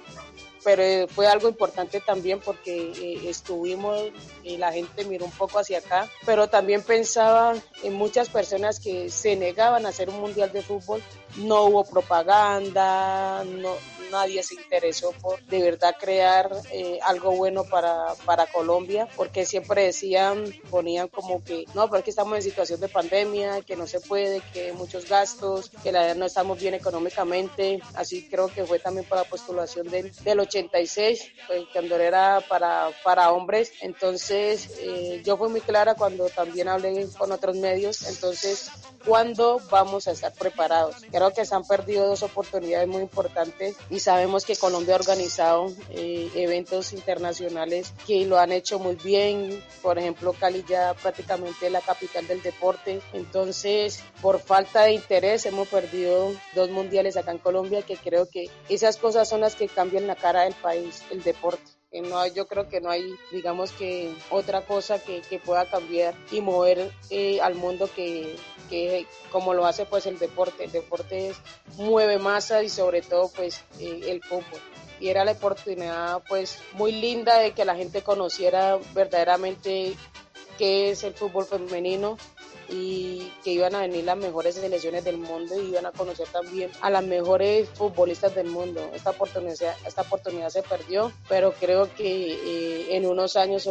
pero 0.64 1.08
fue 1.08 1.26
algo 1.26 1.48
importante 1.48 2.00
también 2.00 2.40
porque 2.40 2.92
eh, 2.92 3.28
estuvimos 3.28 4.00
y 4.42 4.56
la 4.56 4.72
gente 4.72 5.04
miró 5.04 5.24
un 5.24 5.30
poco 5.32 5.58
hacia 5.58 5.78
acá, 5.78 6.08
pero 6.24 6.48
también 6.48 6.82
pensaba 6.82 7.54
en 7.82 7.94
muchas 7.94 8.28
personas 8.28 8.80
que 8.80 9.10
se 9.10 9.36
negaban 9.36 9.86
a 9.86 9.90
hacer 9.90 10.08
un 10.08 10.20
mundial 10.20 10.52
de 10.52 10.62
fútbol. 10.62 11.02
No 11.36 11.64
hubo 11.64 11.84
propaganda, 11.84 13.42
no, 13.44 13.74
nadie 14.12 14.42
se 14.42 14.54
interesó 14.54 15.12
por 15.20 15.42
de 15.46 15.62
verdad 15.62 15.96
crear 15.98 16.50
eh, 16.70 17.00
algo 17.02 17.32
bueno 17.32 17.64
para, 17.64 18.14
para 18.24 18.46
Colombia, 18.46 19.08
porque 19.16 19.44
siempre 19.44 19.84
decían, 19.84 20.44
ponían 20.70 21.08
como 21.08 21.42
que, 21.42 21.64
no, 21.74 21.88
pero 21.88 21.98
es 21.98 22.04
que 22.04 22.10
estamos 22.10 22.36
en 22.36 22.42
situación 22.42 22.78
de 22.80 22.88
pandemia, 22.88 23.62
que 23.62 23.74
no 23.74 23.86
se 23.86 24.00
puede, 24.00 24.40
que 24.52 24.66
hay 24.66 24.72
muchos 24.72 25.08
gastos, 25.08 25.70
que 25.82 25.90
la 25.90 26.14
no 26.14 26.26
estamos 26.26 26.60
bien 26.60 26.74
económicamente, 26.74 27.80
así 27.94 28.28
creo 28.28 28.48
que 28.48 28.64
fue 28.64 28.78
también 28.78 29.06
para 29.08 29.22
la 29.22 29.28
postulación 29.28 29.88
del, 29.88 30.12
del 30.12 30.40
86, 30.54 31.32
pues, 31.46 31.64
cuando 31.72 31.96
era 31.96 32.40
para, 32.48 32.90
para 33.02 33.32
hombres, 33.32 33.72
entonces 33.80 34.68
eh, 34.80 35.22
yo 35.24 35.36
fui 35.36 35.48
muy 35.48 35.60
clara 35.60 35.94
cuando 35.94 36.28
también 36.28 36.68
hablé 36.68 37.08
con 37.18 37.32
otros 37.32 37.56
medios, 37.56 38.06
entonces, 38.08 38.70
¿cuándo 39.06 39.60
vamos 39.70 40.08
a 40.08 40.12
estar 40.12 40.32
preparados? 40.32 40.96
Creo 41.10 41.32
que 41.32 41.44
se 41.44 41.54
han 41.54 41.64
perdido 41.64 42.06
dos 42.06 42.22
oportunidades 42.22 42.88
muy 42.88 43.02
importantes 43.02 43.76
y 43.90 44.00
sabemos 44.00 44.44
que 44.44 44.56
Colombia 44.56 44.94
ha 44.94 44.98
organizado 44.98 45.72
eh, 45.90 46.30
eventos 46.34 46.92
internacionales 46.92 47.92
que 48.06 48.26
lo 48.26 48.38
han 48.38 48.52
hecho 48.52 48.78
muy 48.78 48.96
bien, 48.96 49.62
por 49.80 49.98
ejemplo, 49.98 50.32
Cali 50.32 50.64
ya 50.68 50.94
prácticamente 50.94 51.66
es 51.66 51.72
la 51.72 51.80
capital 51.80 52.26
del 52.26 52.42
deporte, 52.42 53.00
entonces, 53.12 54.02
por 54.20 54.40
falta 54.40 54.82
de 54.82 54.92
interés 54.92 55.46
hemos 55.46 55.68
perdido 55.68 56.32
dos 56.54 56.70
mundiales 56.70 57.16
acá 57.16 57.32
en 57.32 57.38
Colombia 57.38 57.82
que 57.82 57.96
creo 57.96 58.28
que 58.28 58.50
esas 58.68 58.96
cosas 58.96 59.28
son 59.28 59.40
las 59.40 59.54
que 59.54 59.68
cambian 59.68 60.06
la 60.06 60.16
cara 60.16 60.41
del 60.44 60.54
país, 60.54 61.02
el 61.10 61.22
deporte. 61.22 61.62
No, 61.92 62.26
yo 62.26 62.46
creo 62.46 62.70
que 62.70 62.80
no 62.80 62.88
hay, 62.88 63.14
digamos 63.30 63.70
que 63.72 64.14
otra 64.30 64.62
cosa 64.62 64.98
que, 64.98 65.20
que 65.20 65.38
pueda 65.38 65.66
cambiar 65.66 66.14
y 66.30 66.40
mover 66.40 66.90
eh, 67.10 67.38
al 67.42 67.54
mundo 67.54 67.90
que, 67.94 68.36
que, 68.70 69.06
como 69.30 69.52
lo 69.52 69.66
hace 69.66 69.84
pues 69.84 70.06
el 70.06 70.18
deporte. 70.18 70.64
El 70.64 70.72
deporte 70.72 71.34
mueve 71.76 72.18
masa 72.18 72.62
y 72.62 72.70
sobre 72.70 73.02
todo 73.02 73.30
pues 73.36 73.62
eh, 73.78 74.00
el 74.06 74.22
fútbol 74.22 74.60
y 75.02 75.08
era 75.08 75.24
la 75.24 75.32
oportunidad 75.32 76.22
pues 76.28 76.60
muy 76.74 76.92
linda 76.92 77.38
de 77.40 77.52
que 77.52 77.64
la 77.64 77.74
gente 77.74 78.02
conociera 78.02 78.78
verdaderamente 78.94 79.96
qué 80.56 80.90
es 80.90 81.02
el 81.02 81.12
fútbol 81.12 81.44
femenino 81.44 82.16
y 82.72 83.32
que 83.44 83.52
iban 83.52 83.74
a 83.74 83.80
venir 83.80 84.04
las 84.04 84.16
mejores 84.16 84.54
selecciones 84.54 85.04
del 85.04 85.18
mundo 85.18 85.60
y 85.60 85.68
iban 85.68 85.86
a 85.86 85.92
conocer 85.92 86.26
también 86.28 86.70
a 86.80 86.90
las 86.90 87.04
mejores 87.04 87.68
futbolistas 87.70 88.34
del 88.34 88.48
mundo. 88.48 88.90
Esta 88.94 89.10
oportunidad, 89.10 89.74
esta 89.86 90.02
oportunidad 90.02 90.48
se 90.48 90.62
perdió, 90.62 91.12
pero 91.28 91.52
creo 91.52 91.92
que 91.94 92.32
eh, 92.32 92.96
en 92.96 93.06
unos 93.06 93.36
años 93.36 93.68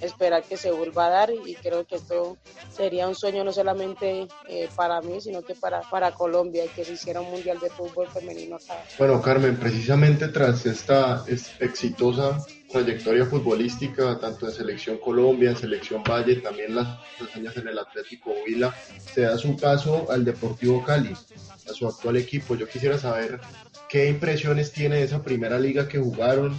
esperar 0.00 0.42
que 0.42 0.56
se 0.56 0.70
vuelva 0.70 1.06
a 1.06 1.10
dar 1.10 1.30
y 1.30 1.54
creo 1.54 1.86
que 1.86 1.96
esto 1.96 2.36
sería 2.74 3.06
un 3.06 3.14
sueño 3.14 3.44
no 3.44 3.52
solamente 3.52 4.26
eh, 4.48 4.68
para 4.74 5.00
mí, 5.00 5.20
sino 5.20 5.42
que 5.42 5.54
para, 5.54 5.82
para 5.82 6.12
Colombia 6.12 6.64
y 6.64 6.68
que 6.68 6.84
se 6.84 6.94
hiciera 6.94 7.20
un 7.20 7.30
mundial 7.30 7.58
de 7.60 7.70
fútbol 7.70 8.08
femenino. 8.08 8.58
Bueno, 8.98 9.20
Carmen, 9.22 9.56
precisamente 9.58 10.28
tras 10.28 10.66
esta 10.66 11.24
exitosa 11.60 12.44
trayectoria 12.70 13.26
futbolística, 13.26 14.18
tanto 14.18 14.46
en 14.46 14.52
Selección 14.52 14.98
Colombia, 14.98 15.50
en 15.50 15.56
Selección 15.56 16.02
Valle, 16.02 16.36
también 16.36 16.74
las 16.74 16.98
años 17.34 17.56
en 17.56 17.68
el 17.68 17.78
Atlético 17.78 18.32
Huila, 18.44 18.74
se 18.98 19.22
da 19.22 19.36
su 19.36 19.56
paso 19.56 20.10
al 20.10 20.24
Deportivo 20.24 20.82
Cali, 20.84 21.12
a 21.12 21.72
su 21.72 21.86
actual 21.86 22.16
equipo. 22.16 22.54
Yo 22.54 22.68
quisiera 22.68 22.98
saber 22.98 23.40
qué 23.88 24.08
impresiones 24.08 24.72
tiene 24.72 24.96
de 24.96 25.04
esa 25.04 25.22
primera 25.22 25.58
liga 25.58 25.88
que 25.88 25.98
jugaron, 25.98 26.56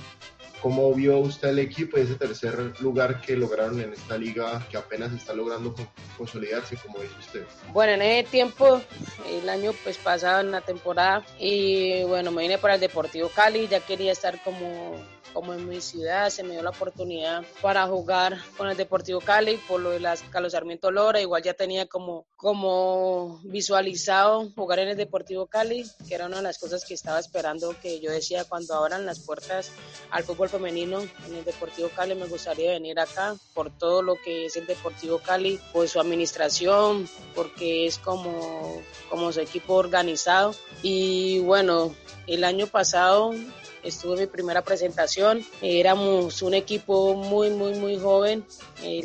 cómo 0.61 0.93
vio 0.93 1.17
usted 1.19 1.49
el 1.49 1.59
equipo 1.59 1.97
y 1.97 2.01
ese 2.01 2.15
tercer 2.15 2.79
lugar 2.81 3.21
que 3.21 3.35
lograron 3.35 3.79
en 3.79 3.93
esta 3.93 4.17
liga 4.17 4.65
que 4.69 4.77
apenas 4.77 5.11
está 5.13 5.33
logrando 5.33 5.75
consolidarse, 6.17 6.77
como 6.77 6.99
dice 6.99 7.15
usted. 7.19 7.45
Bueno, 7.73 7.93
en 7.93 8.01
ese 8.01 8.29
tiempo, 8.29 8.81
el 9.27 9.49
año 9.49 9.73
pues 9.83 9.97
pasado 9.97 10.41
en 10.41 10.51
la 10.51 10.61
temporada, 10.61 11.25
y 11.39 12.03
bueno, 12.03 12.31
me 12.31 12.43
vine 12.43 12.57
para 12.57 12.75
el 12.75 12.79
Deportivo 12.79 13.29
Cali, 13.29 13.67
ya 13.67 13.79
quería 13.79 14.11
estar 14.11 14.41
como 14.43 14.95
como 15.33 15.53
en 15.53 15.67
mi 15.67 15.81
ciudad 15.81 16.29
se 16.29 16.43
me 16.43 16.51
dio 16.51 16.63
la 16.63 16.71
oportunidad 16.71 17.43
para 17.61 17.87
jugar 17.87 18.37
con 18.57 18.67
el 18.67 18.77
Deportivo 18.77 19.21
Cali 19.21 19.57
por 19.67 19.79
lo 19.79 19.91
de 19.91 19.99
las 19.99 20.23
Carlos 20.23 20.51
Sarmiento 20.51 20.91
Lora, 20.91 21.21
igual 21.21 21.41
ya 21.41 21.53
tenía 21.53 21.85
como, 21.85 22.27
como 22.41 23.39
visualizado 23.43 24.49
jugar 24.55 24.79
en 24.79 24.89
el 24.89 24.97
Deportivo 24.97 25.45
Cali, 25.45 25.85
que 26.07 26.15
era 26.15 26.25
una 26.25 26.37
de 26.37 26.43
las 26.43 26.57
cosas 26.57 26.83
que 26.83 26.95
estaba 26.95 27.19
esperando, 27.19 27.75
que 27.79 27.99
yo 27.99 28.09
decía 28.09 28.45
cuando 28.45 28.73
abran 28.73 29.05
las 29.05 29.19
puertas 29.19 29.71
al 30.09 30.23
fútbol 30.23 30.49
femenino 30.49 31.01
en 31.01 31.35
el 31.35 31.45
Deportivo 31.45 31.89
Cali 31.95 32.15
me 32.15 32.25
gustaría 32.25 32.71
venir 32.71 32.99
acá 32.99 33.35
por 33.53 33.69
todo 33.69 34.01
lo 34.01 34.15
que 34.15 34.47
es 34.47 34.57
el 34.57 34.65
Deportivo 34.65 35.19
Cali, 35.19 35.59
por 35.71 35.87
su 35.87 35.99
administración, 35.99 37.07
porque 37.35 37.85
es 37.85 37.99
como, 37.99 38.81
como 39.07 39.31
su 39.31 39.39
equipo 39.39 39.75
organizado 39.75 40.55
y 40.81 41.39
bueno, 41.41 41.93
el 42.25 42.43
año 42.43 42.65
pasado 42.65 43.35
estuve 43.83 44.21
mi 44.21 44.27
primera 44.27 44.61
presentación. 44.61 45.45
Éramos 45.61 46.41
un 46.41 46.53
equipo 46.53 47.15
muy, 47.15 47.49
muy, 47.49 47.73
muy 47.75 47.99
joven. 47.99 48.45
Eh, 48.83 49.01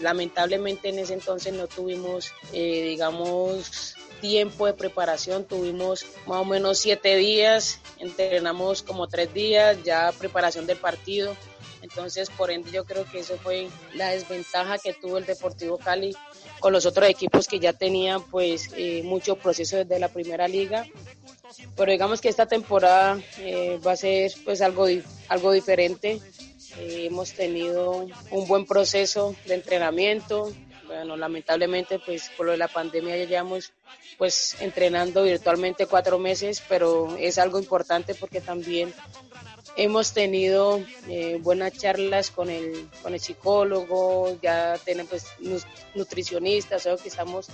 lamentablemente 0.00 0.88
en 0.88 0.98
ese 0.98 1.14
entonces 1.14 1.52
no 1.52 1.66
tuvimos, 1.66 2.32
eh, 2.52 2.82
digamos, 2.82 3.94
tiempo 4.20 4.66
de 4.66 4.74
preparación. 4.74 5.44
Tuvimos 5.44 6.04
más 6.26 6.40
o 6.40 6.44
menos 6.44 6.78
siete 6.78 7.16
días, 7.16 7.80
entrenamos 7.98 8.82
como 8.82 9.08
tres 9.08 9.32
días, 9.32 9.78
ya 9.84 10.12
preparación 10.18 10.66
del 10.66 10.78
partido. 10.78 11.36
Entonces, 11.80 12.28
por 12.30 12.50
ende, 12.50 12.70
yo 12.72 12.84
creo 12.84 13.04
que 13.04 13.20
eso 13.20 13.38
fue 13.38 13.68
la 13.94 14.10
desventaja 14.10 14.78
que 14.78 14.92
tuvo 14.94 15.18
el 15.18 15.26
Deportivo 15.26 15.78
Cali 15.78 16.14
con 16.58 16.72
los 16.72 16.86
otros 16.86 17.08
equipos 17.08 17.46
que 17.46 17.60
ya 17.60 17.72
tenían 17.72 18.22
pues 18.22 18.70
eh, 18.76 19.02
mucho 19.04 19.36
proceso 19.36 19.76
desde 19.76 19.98
la 19.98 20.08
primera 20.08 20.48
liga 20.48 20.84
pero 21.76 21.92
digamos 21.92 22.20
que 22.20 22.28
esta 22.28 22.46
temporada 22.46 23.20
eh, 23.38 23.78
va 23.86 23.92
a 23.92 23.96
ser 23.96 24.32
pues 24.44 24.60
algo, 24.60 24.86
algo 25.28 25.52
diferente. 25.52 26.20
Eh, 26.78 27.06
hemos 27.06 27.32
tenido 27.32 28.06
un 28.30 28.46
buen 28.46 28.66
proceso 28.66 29.34
de 29.46 29.54
entrenamiento. 29.54 30.52
Bueno, 30.86 31.16
lamentablemente 31.16 31.98
pues 31.98 32.30
por 32.36 32.46
lo 32.46 32.52
de 32.52 32.58
la 32.58 32.68
pandemia 32.68 33.16
ya 33.16 33.24
llevamos 33.24 33.72
pues 34.16 34.56
entrenando 34.60 35.22
virtualmente 35.22 35.86
cuatro 35.86 36.18
meses, 36.18 36.62
pero 36.68 37.14
es 37.18 37.38
algo 37.38 37.58
importante 37.58 38.14
porque 38.14 38.40
también 38.40 38.92
hemos 39.76 40.12
tenido 40.12 40.82
eh, 41.08 41.38
buenas 41.40 41.72
charlas 41.72 42.30
con 42.30 42.50
el, 42.50 42.88
con 43.02 43.14
el 43.14 43.20
psicólogo, 43.20 44.36
ya 44.42 44.76
tenemos 44.84 45.24
pues, 45.40 45.66
nutricionistas, 45.94 46.86
o 46.86 46.96
que 46.96 47.08
estamos 47.08 47.46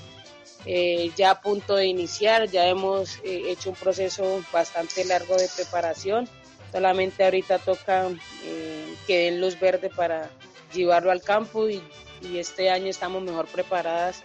eh, 0.67 1.11
ya 1.17 1.33
a 1.33 1.41
punto 1.41 1.77
de 1.77 1.87
iniciar, 1.87 2.49
ya 2.49 2.67
hemos 2.67 3.19
eh, 3.19 3.51
hecho 3.51 3.71
un 3.71 3.77
proceso 3.77 4.43
bastante 4.51 5.05
largo 5.05 5.37
de 5.37 5.49
preparación, 5.55 6.29
solamente 6.73 7.23
ahorita 7.23 7.59
toca 7.59 8.09
eh, 8.45 8.95
que 9.07 9.25
den 9.25 9.41
luz 9.41 9.61
verde 9.61 9.91
para 9.91 10.31
llevarlo 10.73 11.11
al 11.11 11.23
campo 11.23 11.69
y, 11.69 11.83
este 12.39 12.71
año 12.71 12.87
estamos 12.87 13.23
mejor 13.23 13.47
preparadas 13.49 14.23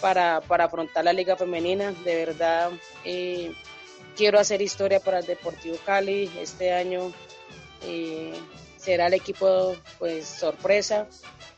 para, 0.00 0.40
para, 0.40 0.64
afrontar 0.64 1.04
la 1.04 1.12
liga 1.12 1.36
femenina, 1.36 1.92
de 2.02 2.16
verdad 2.16 2.70
quiero 4.16 4.38
hacer 4.38 4.62
historia 4.62 5.00
para 5.00 5.18
el 5.18 5.26
Deportivo 5.26 5.76
Cali, 5.84 6.30
este 6.40 6.72
año 6.72 7.12
será 8.78 9.08
el 9.08 9.14
equipo 9.14 9.76
pues 9.98 10.26
sorpresa 10.26 11.06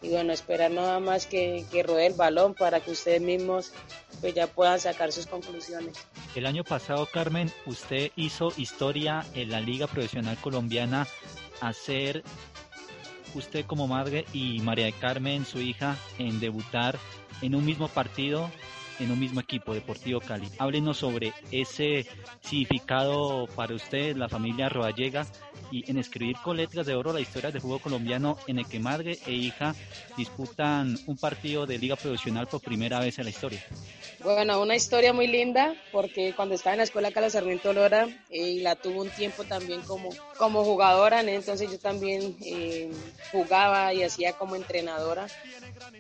y 0.01 0.11
bueno, 0.11 0.33
esperar 0.33 0.71
nada 0.71 1.01
más 1.01 1.27
que, 1.27 1.65
que 1.71 1.83
ruede 1.83 2.07
el 2.07 2.15
balón 2.15 2.55
para 2.55 2.81
que 2.81 2.93
ustedes 2.93 3.21
mismos 3.21 3.73
pues 4.21 4.35
ya 4.35 4.47
puedan 4.47 4.79
sacar 4.81 5.13
sus 5.13 5.27
conclusiones. 5.27 5.97
El 6.35 6.47
año 6.47 6.65
pasado, 6.65 7.07
Carmen, 7.07 7.51
usted 7.67 8.11
hizo 8.17 8.53
historia 8.57 9.25
en 9.35 9.51
la 9.51 9.61
Liga 9.61 9.87
Profesional 9.87 10.37
Colombiana, 10.41 11.07
hacer 11.61 12.23
usted 13.35 13.65
como 13.67 13.87
madre 13.87 14.25
y 14.33 14.61
María 14.61 14.87
de 14.87 14.93
Carmen, 14.93 15.45
su 15.45 15.61
hija, 15.61 15.97
en 16.19 16.41
debutar 16.41 16.99
en 17.43 17.55
un 17.55 17.65
mismo 17.65 17.89
partido 17.89 18.51
en 18.99 19.11
un 19.11 19.19
mismo 19.19 19.41
equipo, 19.41 19.75
Deportivo 19.75 20.21
Cali. 20.21 20.49
Háblenos 20.59 20.99
sobre 20.99 21.33
ese 21.51 22.07
significado 22.41 23.47
para 23.55 23.75
usted, 23.75 24.17
la 24.17 24.29
familia 24.29 24.69
Roallega, 24.69 25.27
y 25.71 25.89
en 25.91 25.99
escribir 25.99 26.37
con 26.43 26.57
letras 26.57 26.87
de 26.87 26.95
oro 26.95 27.13
la 27.13 27.21
historia 27.21 27.51
del 27.51 27.61
fútbol 27.61 27.81
colombiano 27.81 28.39
en 28.47 28.59
el 28.59 28.67
que 28.67 28.79
madre 28.79 29.19
e 29.27 29.33
hija 29.33 29.75
disputan 30.17 30.97
un 31.07 31.17
partido 31.17 31.67
de 31.67 31.79
liga 31.79 31.97
profesional 31.97 32.47
por 32.47 32.61
primera 32.61 33.01
vez 33.01 33.19
en 33.19 33.25
la 33.25 33.31
historia. 33.31 33.63
Bueno, 34.23 34.61
una 34.61 34.77
historia 34.77 35.13
muy 35.13 35.27
linda 35.27 35.75
porque 35.93 36.33
cuando 36.35 36.55
estaba 36.55 36.75
en 36.75 36.79
la 36.79 36.85
escuela 36.85 37.11
Carlos 37.11 37.33
Sarmiento 37.33 37.73
Lora 37.73 38.09
y 38.31 38.61
la 38.61 38.77
tuvo 38.77 39.03
un 39.03 39.11
tiempo 39.11 39.45
también 39.45 39.83
como 39.83 40.11
como 40.39 40.65
jugadora, 40.65 41.21
entonces 41.21 41.71
yo 41.71 41.79
también 41.79 42.37
eh, 42.45 42.91
jugaba 43.33 43.93
y 43.93 44.05
hacía 44.05 44.33
como 44.33 44.57
entrenadora. 44.57 45.27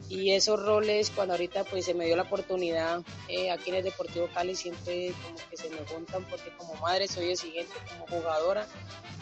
Y 0.09 0.31
esos 0.31 0.64
roles, 0.64 1.11
cuando 1.11 1.35
ahorita 1.35 1.64
pues 1.64 1.85
se 1.85 1.94
me 1.94 2.07
dio 2.07 2.16
la 2.16 2.22
oportunidad 2.22 3.03
eh, 3.29 3.51
aquí 3.51 3.70
en 3.70 3.77
el 3.77 3.85
Deportivo 3.85 4.29
Cali, 4.33 4.55
siempre 4.55 5.12
como 5.22 5.37
que 5.51 5.57
se 5.57 5.68
me 5.70 5.79
juntan 5.87 6.24
porque 6.24 6.51
como 6.57 6.74
madre 6.77 7.09
soy 7.09 7.31
exigente, 7.31 7.72
como 7.90 8.07
jugadora 8.07 8.66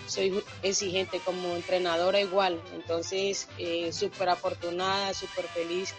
soy 0.06 0.42
exigente, 0.62 1.18
como 1.20 1.56
entrenadora 1.56 2.20
igual. 2.20 2.60
Entonces, 2.74 3.48
eh, 3.58 3.92
súper 3.92 4.28
afortunada, 4.28 5.14
súper 5.14 5.46
feliz 5.46 5.94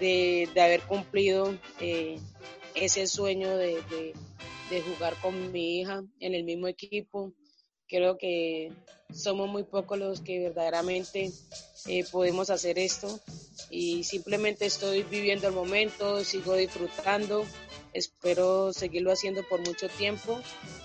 de, 0.00 0.48
haber 0.56 0.82
cumplido 0.82 1.54
ese 2.74 3.06
sueño 3.06 3.56
de, 3.56 3.82
de 4.70 4.82
jugar 4.82 5.14
con 5.20 5.52
mi 5.52 5.80
hija 5.80 6.02
en 6.20 6.34
el 6.34 6.44
mismo 6.44 6.68
equipo 6.68 7.32
Creo 7.88 8.18
que 8.18 8.72
somos 9.12 9.48
muy 9.48 9.62
pocos 9.62 9.98
los 9.98 10.20
que 10.20 10.40
verdaderamente 10.40 11.30
eh, 11.86 12.04
podemos 12.10 12.50
hacer 12.50 12.78
esto. 12.78 13.20
Y 13.70 14.04
simplemente 14.04 14.66
estoy 14.66 15.02
viviendo 15.02 15.48
el 15.48 15.54
momento, 15.54 16.22
sigo 16.24 16.54
disfrutando, 16.54 17.44
espero 17.92 18.72
seguirlo 18.72 19.12
haciendo 19.12 19.42
por 19.48 19.60
mucho 19.60 19.88
tiempo. 19.88 20.40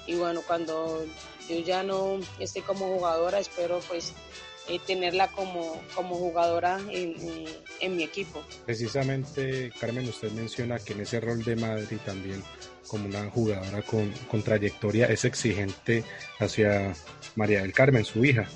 Y 0.07 0.15
bueno, 0.15 0.41
cuando 0.45 1.05
yo 1.49 1.59
ya 1.59 1.83
no 1.83 2.19
esté 2.39 2.61
como 2.61 2.87
jugadora, 2.95 3.39
espero 3.39 3.79
pues 3.87 4.13
eh, 4.67 4.79
tenerla 4.85 5.27
como, 5.31 5.81
como 5.95 6.15
jugadora 6.15 6.79
en, 6.89 7.15
en, 7.79 7.95
mi 7.95 8.03
equipo. 8.03 8.43
Precisamente, 8.65 9.71
Carmen, 9.79 10.07
usted 10.07 10.31
menciona 10.31 10.79
que 10.79 10.93
en 10.93 11.01
ese 11.01 11.19
rol 11.19 11.43
de 11.43 11.55
madre 11.55 11.97
también 12.05 12.43
como 12.87 13.07
una 13.07 13.29
jugadora 13.29 13.81
con, 13.83 14.11
con 14.29 14.43
trayectoria 14.43 15.07
es 15.07 15.25
exigente 15.25 16.03
hacia 16.39 16.93
María 17.35 17.61
del 17.61 17.73
Carmen, 17.73 18.05
su 18.05 18.23
hija. 18.23 18.47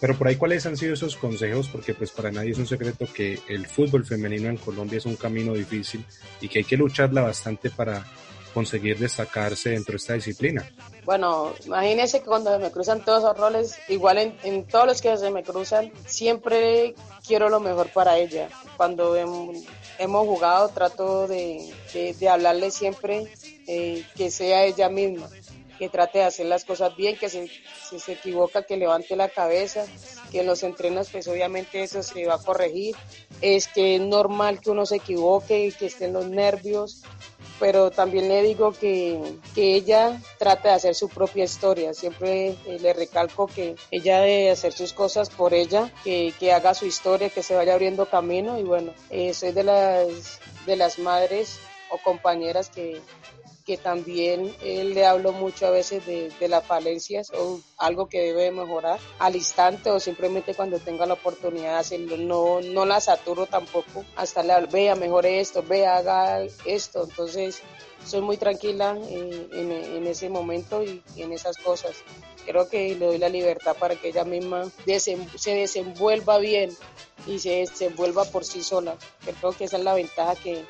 Pero 0.00 0.18
por 0.18 0.26
ahí, 0.26 0.34
¿cuáles 0.34 0.66
han 0.66 0.76
sido 0.76 0.94
esos 0.94 1.16
consejos? 1.16 1.68
Porque 1.68 1.94
pues 1.94 2.10
para 2.10 2.32
nadie 2.32 2.50
es 2.50 2.58
un 2.58 2.66
secreto 2.66 3.06
que 3.14 3.38
el 3.48 3.68
fútbol 3.68 4.04
femenino 4.04 4.48
en 4.48 4.56
Colombia 4.56 4.98
es 4.98 5.06
un 5.06 5.14
camino 5.14 5.54
difícil 5.54 6.04
y 6.40 6.48
que 6.48 6.58
hay 6.58 6.64
que 6.64 6.76
lucharla 6.76 7.22
bastante 7.22 7.70
para 7.70 8.04
conseguir 8.52 8.98
destacarse 8.98 9.70
dentro 9.70 9.92
de 9.92 9.96
esta 9.96 10.14
disciplina. 10.14 10.70
Bueno, 11.04 11.52
imagínense 11.64 12.20
que 12.20 12.26
cuando 12.26 12.58
me 12.58 12.70
cruzan 12.70 13.04
todos 13.04 13.24
esos 13.24 13.36
roles, 13.36 13.78
igual 13.88 14.18
en, 14.42 14.64
todos 14.64 14.86
los 14.86 15.02
que 15.02 15.16
se 15.16 15.30
me 15.30 15.42
cruzan, 15.42 15.92
siempre 16.06 16.94
quiero 17.26 17.48
lo 17.48 17.60
mejor 17.60 17.88
para 17.88 18.18
ella. 18.18 18.48
Cuando 18.76 19.16
hemos, 19.16 20.26
jugado, 20.26 20.68
trato 20.68 21.26
de, 21.26 21.72
de 21.92 22.28
hablarle 22.28 22.70
siempre 22.70 23.28
eh, 23.66 24.04
que 24.16 24.30
sea 24.30 24.64
ella 24.64 24.88
misma, 24.88 25.28
que 25.78 25.88
trate 25.88 26.18
de 26.18 26.24
hacer 26.24 26.46
las 26.46 26.64
cosas 26.64 26.96
bien, 26.96 27.16
que 27.16 27.28
si, 27.28 27.48
se 27.98 28.12
equivoca, 28.12 28.62
que 28.62 28.76
levante 28.76 29.14
la 29.16 29.28
cabeza, 29.28 29.84
que 30.30 30.40
en 30.40 30.46
los 30.46 30.62
entrenos 30.62 31.08
pues 31.10 31.28
obviamente 31.28 31.82
eso 31.82 32.02
se 32.02 32.26
va 32.26 32.34
a 32.34 32.38
corregir, 32.38 32.96
es 33.40 33.68
que 33.68 33.96
es 33.96 34.00
normal 34.00 34.60
que 34.60 34.70
uno 34.70 34.86
se 34.86 34.96
equivoque, 34.96 35.72
que 35.78 35.86
estén 35.86 36.12
los 36.12 36.28
nervios, 36.28 37.02
pero 37.58 37.90
también 37.90 38.28
le 38.28 38.42
digo 38.42 38.72
que, 38.72 39.38
que, 39.54 39.74
ella 39.74 40.20
trate 40.38 40.68
de 40.68 40.74
hacer 40.74 40.94
su 40.94 41.08
propia 41.08 41.44
historia. 41.44 41.94
Siempre 41.94 42.56
eh, 42.66 42.78
le 42.80 42.92
recalco 42.92 43.46
que 43.46 43.76
ella 43.90 44.20
debe 44.20 44.50
hacer 44.50 44.72
sus 44.72 44.92
cosas 44.92 45.30
por 45.30 45.54
ella, 45.54 45.90
que, 46.04 46.32
que 46.38 46.52
haga 46.52 46.74
su 46.74 46.86
historia, 46.86 47.30
que 47.30 47.42
se 47.42 47.54
vaya 47.54 47.74
abriendo 47.74 48.06
camino 48.06 48.58
y 48.58 48.64
bueno, 48.64 48.92
eh, 49.10 49.34
soy 49.34 49.52
de 49.52 49.64
las, 49.64 50.40
de 50.66 50.76
las 50.76 50.98
madres 50.98 51.58
o 51.90 51.98
compañeras 51.98 52.70
que, 52.70 53.00
que 53.64 53.76
también 53.76 54.54
eh, 54.62 54.84
le 54.84 55.06
hablo 55.06 55.32
mucho 55.32 55.66
a 55.66 55.70
veces 55.70 56.04
de, 56.06 56.30
de, 56.40 56.48
las 56.48 56.64
falencias 56.64 57.30
o 57.30 57.60
algo 57.78 58.08
que 58.08 58.20
debe 58.20 58.50
mejorar 58.50 58.98
al 59.18 59.36
instante 59.36 59.90
o 59.90 60.00
simplemente 60.00 60.54
cuando 60.54 60.78
tenga 60.78 61.06
la 61.06 61.14
oportunidad 61.14 61.74
de 61.74 61.78
hacerlo. 61.78 62.16
No, 62.16 62.60
no 62.60 62.84
la 62.84 63.00
saturo 63.00 63.46
tampoco, 63.46 64.04
hasta 64.16 64.42
le 64.42 64.66
vea, 64.66 64.94
mejore 64.94 65.40
esto, 65.40 65.62
vea, 65.62 65.96
haga 65.96 66.42
esto. 66.64 67.04
Entonces, 67.04 67.62
soy 68.06 68.20
muy 68.20 68.36
tranquila 68.36 68.98
en, 69.08 69.48
en, 69.52 70.06
ese 70.06 70.28
momento 70.28 70.82
y, 70.82 71.02
en 71.16 71.32
esas 71.32 71.56
cosas. 71.56 71.92
Creo 72.44 72.68
que 72.68 72.96
le 72.96 73.06
doy 73.06 73.18
la 73.18 73.28
libertad 73.28 73.76
para 73.78 73.94
que 73.96 74.08
ella 74.08 74.24
misma 74.24 74.64
se 74.84 75.54
desenvuelva 75.54 76.38
bien 76.38 76.70
y 77.26 77.38
se 77.38 77.50
desenvuelva 77.50 78.24
por 78.24 78.44
sí 78.44 78.62
sola. 78.62 78.96
Creo 79.40 79.52
que 79.52 79.64
esa 79.64 79.76
es 79.76 79.84
la 79.84 79.94
ventaja 79.94 80.34
que, 80.34 80.64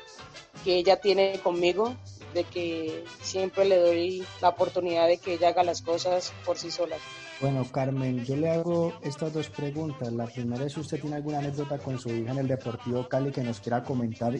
que 0.63 0.75
ella 0.75 0.97
tiene 0.97 1.39
conmigo 1.41 1.95
de 2.33 2.43
que 2.43 3.03
siempre 3.21 3.65
le 3.65 3.77
doy 3.77 4.25
la 4.41 4.49
oportunidad 4.49 5.07
de 5.07 5.17
que 5.17 5.33
ella 5.33 5.49
haga 5.49 5.63
las 5.63 5.81
cosas 5.81 6.33
por 6.45 6.57
sí 6.57 6.71
sola. 6.71 6.95
Bueno, 7.41 7.65
Carmen, 7.71 8.23
yo 8.23 8.35
le 8.35 8.49
hago 8.49 8.93
estas 9.01 9.33
dos 9.33 9.49
preguntas. 9.49 10.11
La 10.13 10.27
primera 10.27 10.65
es 10.65 10.77
usted 10.77 11.01
tiene 11.01 11.17
alguna 11.17 11.39
anécdota 11.39 11.77
con 11.77 11.99
su 11.99 12.09
hija 12.09 12.31
en 12.31 12.39
el 12.39 12.47
Deportivo 12.47 13.07
Cali 13.07 13.31
que 13.31 13.43
nos 13.43 13.59
quiera 13.59 13.83
comentar. 13.83 14.33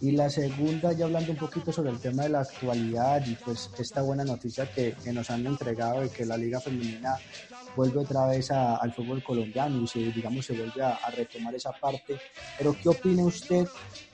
Y 0.00 0.10
la 0.12 0.28
segunda, 0.28 0.92
ya 0.92 1.06
hablando 1.06 1.32
un 1.32 1.38
poquito 1.38 1.72
sobre 1.72 1.90
el 1.90 2.00
tema 2.00 2.24
de 2.24 2.30
la 2.30 2.40
actualidad 2.40 3.24
y 3.26 3.34
pues 3.36 3.70
esta 3.78 4.02
buena 4.02 4.24
noticia 4.24 4.70
que 4.70 4.94
nos 5.12 5.30
han 5.30 5.46
entregado 5.46 6.00
de 6.00 6.10
que 6.10 6.26
la 6.26 6.36
Liga 6.36 6.60
Femenina 6.60 7.16
vuelve 7.76 8.00
otra 8.00 8.26
vez 8.26 8.50
al 8.50 8.92
fútbol 8.92 9.22
colombiano 9.22 9.82
y 9.82 9.86
se, 9.86 9.98
digamos, 9.98 10.46
se 10.46 10.54
vuelve 10.54 10.82
a, 10.82 10.98
retomar 11.14 11.54
esa 11.54 11.72
parte. 11.72 12.18
Pero 12.58 12.74
¿qué 12.80 12.88
opina 12.88 13.24
usted 13.24 13.66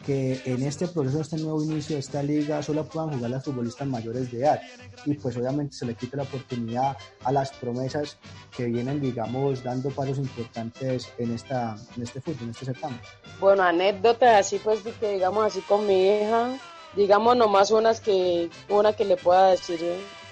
que 0.04 0.40
en 0.44 0.62
este 0.62 0.88
proceso, 0.88 1.20
este 1.20 1.36
nuevo 1.36 1.62
inicio 1.62 1.96
de 1.96 2.00
esta 2.00 2.22
liga, 2.22 2.62
solo 2.62 2.84
puedan 2.84 3.12
jugar 3.12 3.30
las 3.30 3.44
futbolistas 3.44 3.86
mayores 3.86 4.30
de 4.30 4.40
edad? 4.40 4.60
Y 5.06 5.14
pues 5.14 5.36
obviamente 5.36 5.74
se 5.74 5.86
le 5.86 5.94
quita 5.94 6.18
la 6.18 6.24
oportunidad 6.24 6.96
a 7.24 7.32
las 7.32 7.52
promesas 7.52 8.18
que 8.56 8.66
vienen, 8.66 9.00
digamos, 9.00 9.62
dando 9.62 9.90
pasos 9.90 10.18
importantes 10.18 11.12
en, 11.18 11.32
esta, 11.32 11.76
en 11.96 12.02
este 12.02 12.20
fútbol, 12.20 12.44
en 12.44 12.50
este 12.50 12.66
certamen. 12.66 13.00
Bueno, 13.38 13.62
anécdotas 13.62 14.46
así 14.46 14.58
pues 14.62 14.80
que 14.82 15.12
digamos 15.12 15.44
así 15.44 15.60
con 15.62 15.86
mi 15.86 16.08
hija, 16.08 16.58
digamos 16.96 17.36
nomás 17.36 17.70
unas 17.70 18.00
que, 18.00 18.50
una 18.68 18.92
que 18.92 19.04
le 19.04 19.16
pueda 19.16 19.50
decir 19.50 19.80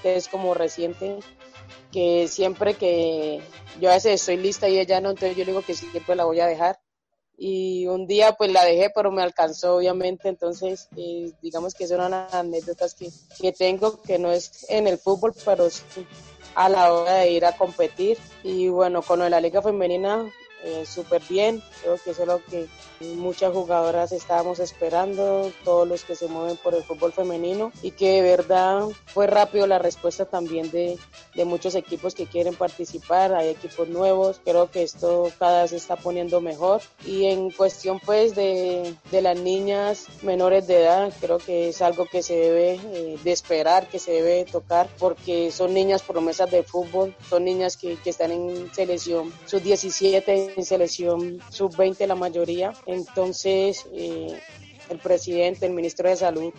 que 0.03 0.17
es 0.17 0.29
como 0.29 0.55
reciente, 0.55 1.19
que 1.93 2.29
siempre 2.29 2.75
que 2.75 3.41
yo 3.81 3.91
a 3.91 3.95
veces 3.95 4.21
estoy 4.21 4.37
lista 4.37 4.69
y 4.69 4.79
ella 4.79 5.01
no, 5.01 5.11
entonces 5.11 5.37
yo 5.37 5.45
digo 5.45 5.63
que 5.63 5.75
siempre 5.75 6.17
la 6.17 6.25
voy 6.25 6.41
a 6.41 6.47
dejar. 6.47 6.79
Y 7.41 7.87
un 7.87 8.09
día 8.09 8.33
pues 8.33 8.51
la 8.51 8.65
dejé, 8.65 8.91
pero 8.93 9.13
me 9.13 9.23
alcanzó 9.23 9.77
obviamente, 9.77 10.29
entonces 10.29 10.89
eh, 10.97 11.31
digamos 11.41 11.75
que 11.75 11.87
son 11.87 12.13
anécdotas 12.13 12.95
que, 12.95 13.11
que 13.41 13.53
tengo, 13.53 14.03
que 14.03 14.19
no 14.19 14.33
es 14.33 14.67
en 14.69 14.89
el 14.89 14.99
fútbol, 14.99 15.33
pero 15.45 15.69
a 16.57 16.69
la 16.69 16.93
hora 16.93 17.15
de 17.19 17.31
ir 17.31 17.45
a 17.45 17.57
competir. 17.57 18.19
Y 18.43 18.69
bueno, 18.69 19.03
con 19.03 19.21
la 19.21 19.41
liga 19.41 19.63
femenina 19.63 20.29
eh, 20.65 20.85
súper 20.87 21.23
bien. 21.29 21.63
Creo 21.83 21.97
que 22.03 22.11
eso 22.11 22.23
es 22.23 22.29
lo 22.29 22.45
que 22.45 22.67
muchas 23.01 23.53
jugadoras 23.53 24.13
estábamos 24.13 24.59
esperando, 24.59 25.53
todos 25.65 25.87
los 25.87 26.05
que 26.05 26.17
se 26.17 26.27
mueven 26.27 26.57
por 26.57 26.75
el 26.75 26.83
fútbol 26.83 27.13
femenino 27.13 27.73
y 27.83 27.93
que 27.93 28.15
de 28.15 28.23
verdad 28.23 28.83
fue 29.07 29.27
rápido 29.27 29.67
la 29.67 29.79
respuesta 29.79 30.25
también 30.25 30.71
de, 30.71 30.99
de 31.35 31.45
muchos 31.45 31.75
equipos 31.77 32.15
que 32.15 32.27
quieren 32.27 32.55
participar, 32.55 33.35
hay 33.35 33.49
equipos 33.49 33.89
nuevos, 33.89 34.41
creo 34.45 34.71
que 34.71 34.83
esto 34.83 35.31
cada 35.39 35.63
vez 35.63 35.71
se 35.71 35.77
está 35.77 35.95
poniendo 35.95 36.41
mejor 36.41 36.83
y 37.07 37.27
en 37.27 37.51
cuestión 37.51 38.01
pues 38.05 38.35
de, 38.35 38.97
de 39.13 39.23
las 39.23 39.39
niñas 39.39 40.07
menores 40.23 40.67
de 40.67 40.83
edad, 40.83 41.13
creo 41.21 41.39
que 41.39 41.69
es 41.69 41.81
algo 41.83 42.07
que 42.07 42.23
se 42.23 42.35
debe 42.35 42.81
eh, 42.93 43.19
de 43.23 43.33
esperar, 43.33 43.89
que 43.89 44.01
se 44.01 44.11
debe 44.11 44.45
tocar 44.45 44.89
porque 44.99 45.53
son 45.53 45.73
niñas 45.73 46.03
promesas 46.03 46.51
de 46.51 46.65
fútbol, 46.65 47.15
son 47.29 47.45
niñas 47.45 47.77
que, 47.77 47.97
que 47.97 48.11
están 48.11 48.33
en 48.33 48.75
selección 48.75 49.33
sus 49.47 49.63
17 49.63 50.48
en 50.57 50.65
selección 50.65 51.41
sub-20 51.51 52.07
la 52.07 52.15
mayoría. 52.15 52.73
Entonces, 52.87 53.87
eh, 53.93 54.39
el 54.91 54.99
presidente, 54.99 55.67
el 55.67 55.73
ministro 55.73 56.09
de 56.09 56.17
Salud, 56.17 56.53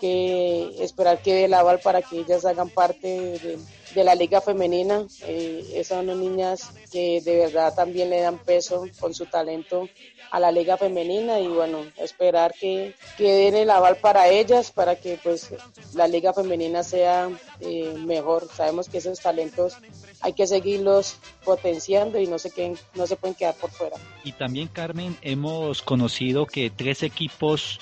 que 0.00 0.76
esperar 0.82 1.20
que 1.22 1.34
dé 1.34 1.44
el 1.44 1.54
aval 1.54 1.80
para 1.80 2.02
que 2.02 2.20
ellas 2.20 2.44
hagan 2.44 2.70
parte 2.70 3.08
de, 3.18 3.58
la 4.04 4.14
liga 4.14 4.40
femenina. 4.40 5.06
Eh, 5.22 5.72
esas 5.74 6.04
son 6.04 6.20
niñas 6.20 6.70
que 6.92 7.20
de 7.20 7.36
verdad 7.36 7.74
también 7.74 8.10
le 8.10 8.20
dan 8.20 8.38
peso 8.38 8.86
con 9.00 9.12
su 9.12 9.26
talento 9.26 9.88
a 10.30 10.38
la 10.38 10.52
liga 10.52 10.76
femenina 10.76 11.40
y 11.40 11.48
bueno, 11.48 11.84
esperar 11.96 12.52
que, 12.52 12.94
que 13.16 13.32
den 13.32 13.56
el 13.56 13.70
aval 13.70 13.96
para 13.96 14.28
ellas, 14.28 14.70
para 14.70 14.94
que 14.96 15.18
pues 15.20 15.50
la 15.94 16.06
liga 16.06 16.32
femenina 16.32 16.84
sea 16.84 17.28
eh, 17.60 17.94
mejor. 18.06 18.48
Sabemos 18.54 18.88
que 18.88 18.98
esos 18.98 19.18
talentos 19.18 19.76
hay 20.20 20.32
que 20.32 20.46
seguirlos 20.46 21.16
potenciando 21.44 22.18
y 22.18 22.26
no 22.26 22.38
se, 22.38 22.50
queden, 22.50 22.76
no 22.94 23.06
se 23.06 23.16
pueden 23.16 23.34
quedar 23.34 23.54
por 23.54 23.70
fuera. 23.70 23.96
Y 24.24 24.32
también, 24.32 24.68
Carmen, 24.68 25.16
hemos 25.22 25.82
conocido 25.82 26.46
que 26.46 26.70
tres 26.70 27.02
equipos 27.02 27.78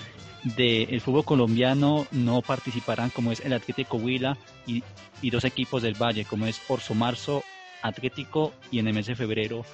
del 0.55 1.01
fútbol 1.01 1.25
colombiano 1.25 2.07
no 2.13 2.41
participarán, 2.43 3.11
como 3.11 3.33
es 3.33 3.41
el 3.41 3.53
Atlético 3.53 3.97
Huila 3.97 4.39
y, 4.67 4.83
dos 5.31 5.45
equipos 5.45 5.83
del 5.83 6.01
Valle, 6.01 6.25
como 6.25 6.47
es 6.47 6.61
Orso 6.69 6.95
Marzo, 6.95 7.43
Atlético 7.83 8.53
y 8.71 8.79
en 8.79 8.89
el 8.89 8.95
mes 8.95 9.07
de 9.07 9.17
febrero 9.17 9.65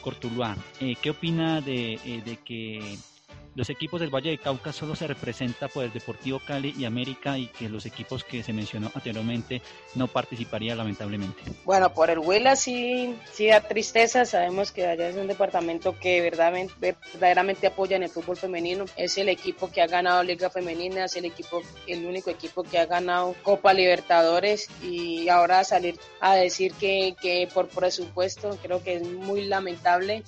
Cortuluá. 0.00 0.56
Eh, 0.80 0.94
¿Qué 1.00 1.10
opina 1.10 1.60
de, 1.60 1.94
eh, 1.94 2.22
de, 2.24 2.36
que 2.36 2.96
los 3.54 3.70
equipos 3.70 4.00
del 4.00 4.14
Valle 4.14 4.30
de 4.30 4.38
Cauca 4.38 4.72
solo 4.72 4.96
se 4.96 5.06
representa 5.06 5.68
por 5.68 5.84
el 5.84 5.92
Deportivo 5.92 6.40
Cali 6.40 6.74
y 6.76 6.84
América 6.84 7.38
y 7.38 7.46
que 7.46 7.68
los 7.68 7.86
equipos 7.86 8.24
que 8.24 8.42
se 8.42 8.52
mencionó 8.52 8.90
anteriormente 8.94 9.62
no 9.94 10.08
participarían 10.08 10.78
lamentablemente. 10.78 11.42
Bueno, 11.64 11.92
por 11.92 12.10
el 12.10 12.18
Huila 12.18 12.56
sí, 12.56 13.16
sí 13.32 13.46
da 13.46 13.60
tristeza, 13.60 14.24
sabemos 14.24 14.72
que 14.72 14.86
allá 14.86 15.08
es 15.08 15.16
un 15.16 15.26
departamento 15.26 15.98
que 15.98 16.20
verdaderamente, 16.20 16.96
verdaderamente 17.14 17.66
apoya 17.66 17.96
en 17.96 18.04
el 18.04 18.10
fútbol 18.10 18.36
femenino, 18.36 18.84
es 18.96 19.18
el 19.18 19.28
equipo 19.28 19.70
que 19.70 19.82
ha 19.82 19.86
ganado 19.86 20.22
Liga 20.22 20.50
Femenina, 20.50 21.04
es 21.04 21.16
el 21.16 21.24
equipo, 21.24 21.62
el 21.86 22.06
único 22.06 22.30
equipo 22.30 22.62
que 22.62 22.78
ha 22.78 22.86
ganado 22.86 23.34
Copa 23.42 23.72
Libertadores. 23.72 24.68
Y 24.82 25.28
ahora 25.28 25.64
salir 25.64 25.98
a 26.20 26.34
decir 26.34 26.72
que, 26.74 27.14
que 27.20 27.48
por 27.52 27.68
presupuesto 27.68 28.58
creo 28.62 28.82
que 28.82 28.96
es 28.96 29.02
muy 29.02 29.44
lamentable 29.44 30.22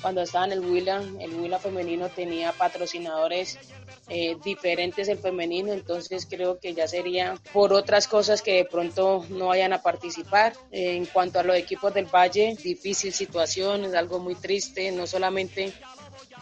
cuando 0.00 0.22
estaba 0.22 0.46
en 0.46 0.52
el 0.52 0.60
Huila, 0.60 1.02
el 1.20 1.34
Huila 1.34 1.58
femenino 1.58 2.08
tenía 2.08 2.52
patrocinadores 2.52 3.58
eh, 4.08 4.36
diferentes 4.44 5.06
del 5.08 5.18
femenino, 5.18 5.72
entonces 5.72 6.26
creo 6.28 6.58
que 6.58 6.74
ya 6.74 6.86
sería 6.86 7.34
por 7.52 7.72
otras 7.72 8.06
cosas 8.06 8.42
que 8.42 8.54
de 8.54 8.64
pronto 8.64 9.24
no 9.30 9.48
vayan 9.48 9.72
a 9.72 9.82
participar. 9.82 10.54
en 10.70 11.06
cuanto 11.06 11.40
a 11.40 11.42
los 11.42 11.56
equipos 11.56 11.92
del 11.94 12.06
Valle, 12.06 12.56
difícil 12.62 13.12
situación, 13.12 13.84
es 13.84 13.94
algo 13.94 14.18
muy 14.18 14.34
triste, 14.34 14.90
no 14.92 15.06
solamente 15.06 15.72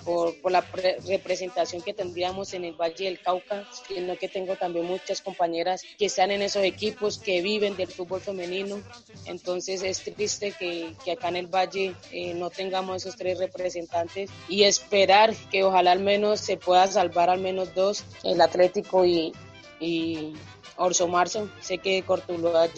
por, 0.05 0.40
por 0.40 0.53
la 0.53 0.61
representación 1.07 1.83
que 1.83 1.95
tendríamos 1.95 2.55
en 2.55 2.64
el 2.64 2.75
Valle 2.75 3.07
del 3.07 3.21
Cauca, 3.21 3.67
sino 3.88 4.17
que 4.17 4.29
tengo 4.29 4.57
también 4.57 4.85
muchas 4.85 5.21
compañeras 5.21 5.83
que 5.99 6.07
están 6.07 6.31
en 6.31 6.43
esos 6.43 6.62
equipos, 6.62 7.19
que 7.19 7.43
viven 7.43 7.77
del 7.77 7.88
fútbol 7.88 8.21
femenino. 8.21 8.81
Entonces 9.27 9.83
es 9.83 10.01
triste 10.01 10.53
que, 10.59 10.95
que 11.05 11.12
acá 11.12 11.29
en 11.29 11.37
el 11.37 11.47
Valle 11.47 11.95
eh, 12.12 12.35
no 12.35 12.51
tengamos 12.51 12.97
esos 12.97 13.17
tres 13.17 13.38
representantes 13.38 14.31
y 14.49 14.64
esperar 14.64 15.35
que 15.51 15.64
ojalá 15.64 15.93
al 15.93 16.01
menos 16.01 16.40
se 16.40 16.57
pueda 16.57 16.87
salvar 16.87 17.31
al 17.31 17.40
menos 17.40 17.75
dos, 17.75 18.05
el 18.23 18.40
Atlético 18.40 19.05
y, 19.05 19.33
y 19.81 20.35
Orso 20.77 21.09
Marzo. 21.09 21.49
Sé 21.61 21.79
que 21.79 22.03
Cortuloa 22.03 22.69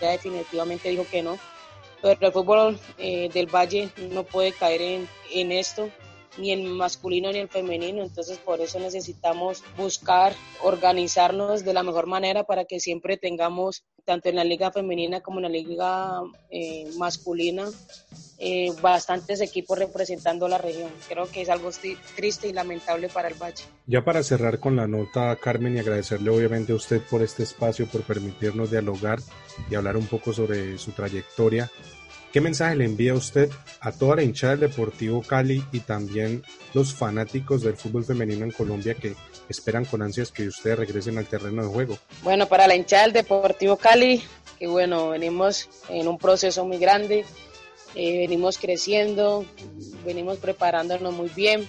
ya, 0.00 0.10
definitivamente 0.10 0.88
dijo 0.90 1.06
que 1.10 1.22
no, 1.22 1.38
pero 2.02 2.26
el 2.26 2.32
fútbol 2.32 2.78
eh, 2.98 3.30
del 3.32 3.46
Valle 3.46 3.90
no 4.10 4.24
puede 4.24 4.52
caer 4.52 4.82
en, 4.82 5.08
en 5.32 5.52
esto 5.52 5.88
ni 6.38 6.52
en 6.52 6.70
masculino 6.72 7.32
ni 7.32 7.38
en 7.38 7.48
femenino, 7.48 8.02
entonces 8.02 8.38
por 8.38 8.60
eso 8.60 8.78
necesitamos 8.78 9.62
buscar 9.76 10.34
organizarnos 10.62 11.64
de 11.64 11.74
la 11.74 11.82
mejor 11.82 12.06
manera 12.06 12.44
para 12.44 12.64
que 12.64 12.80
siempre 12.80 13.16
tengamos, 13.16 13.84
tanto 14.04 14.28
en 14.28 14.36
la 14.36 14.44
liga 14.44 14.70
femenina 14.70 15.20
como 15.20 15.38
en 15.38 15.44
la 15.44 15.48
liga 15.48 16.22
eh, 16.50 16.90
masculina, 16.96 17.68
eh, 18.38 18.72
bastantes 18.82 19.40
equipos 19.40 19.78
representando 19.78 20.48
la 20.48 20.58
región. 20.58 20.90
Creo 21.08 21.30
que 21.30 21.42
es 21.42 21.48
algo 21.48 21.70
triste 22.16 22.48
y 22.48 22.52
lamentable 22.52 23.08
para 23.08 23.28
el 23.28 23.34
Valle. 23.34 23.64
Ya 23.86 24.04
para 24.04 24.22
cerrar 24.22 24.58
con 24.58 24.76
la 24.76 24.86
nota, 24.86 25.34
Carmen, 25.36 25.76
y 25.76 25.78
agradecerle 25.78 26.30
obviamente 26.30 26.72
a 26.72 26.76
usted 26.76 27.00
por 27.02 27.22
este 27.22 27.44
espacio, 27.44 27.86
por 27.86 28.02
permitirnos 28.02 28.70
dialogar 28.70 29.20
y 29.70 29.74
hablar 29.74 29.96
un 29.96 30.06
poco 30.06 30.32
sobre 30.32 30.76
su 30.78 30.92
trayectoria. 30.92 31.70
¿Qué 32.34 32.40
mensaje 32.40 32.74
le 32.74 32.84
envía 32.84 33.14
usted 33.14 33.48
a 33.78 33.92
toda 33.92 34.16
la 34.16 34.24
hinchada 34.24 34.56
del 34.56 34.68
Deportivo 34.68 35.22
Cali 35.22 35.64
y 35.70 35.78
también 35.78 36.42
los 36.72 36.92
fanáticos 36.92 37.62
del 37.62 37.76
fútbol 37.76 38.04
femenino 38.04 38.44
en 38.44 38.50
Colombia 38.50 38.94
que 38.94 39.14
esperan 39.48 39.84
con 39.84 40.02
ansias 40.02 40.32
que 40.32 40.48
ustedes 40.48 40.76
regresen 40.76 41.16
al 41.16 41.26
terreno 41.26 41.62
de 41.62 41.68
juego? 41.68 41.96
Bueno, 42.24 42.48
para 42.48 42.66
la 42.66 42.74
hinchada 42.74 43.04
del 43.04 43.12
Deportivo 43.12 43.76
Cali, 43.76 44.20
que 44.58 44.66
bueno, 44.66 45.10
venimos 45.10 45.68
en 45.88 46.08
un 46.08 46.18
proceso 46.18 46.64
muy 46.64 46.78
grande, 46.78 47.24
eh, 47.94 48.18
venimos 48.18 48.58
creciendo, 48.58 49.46
venimos 50.04 50.38
preparándonos 50.38 51.14
muy 51.14 51.28
bien. 51.28 51.68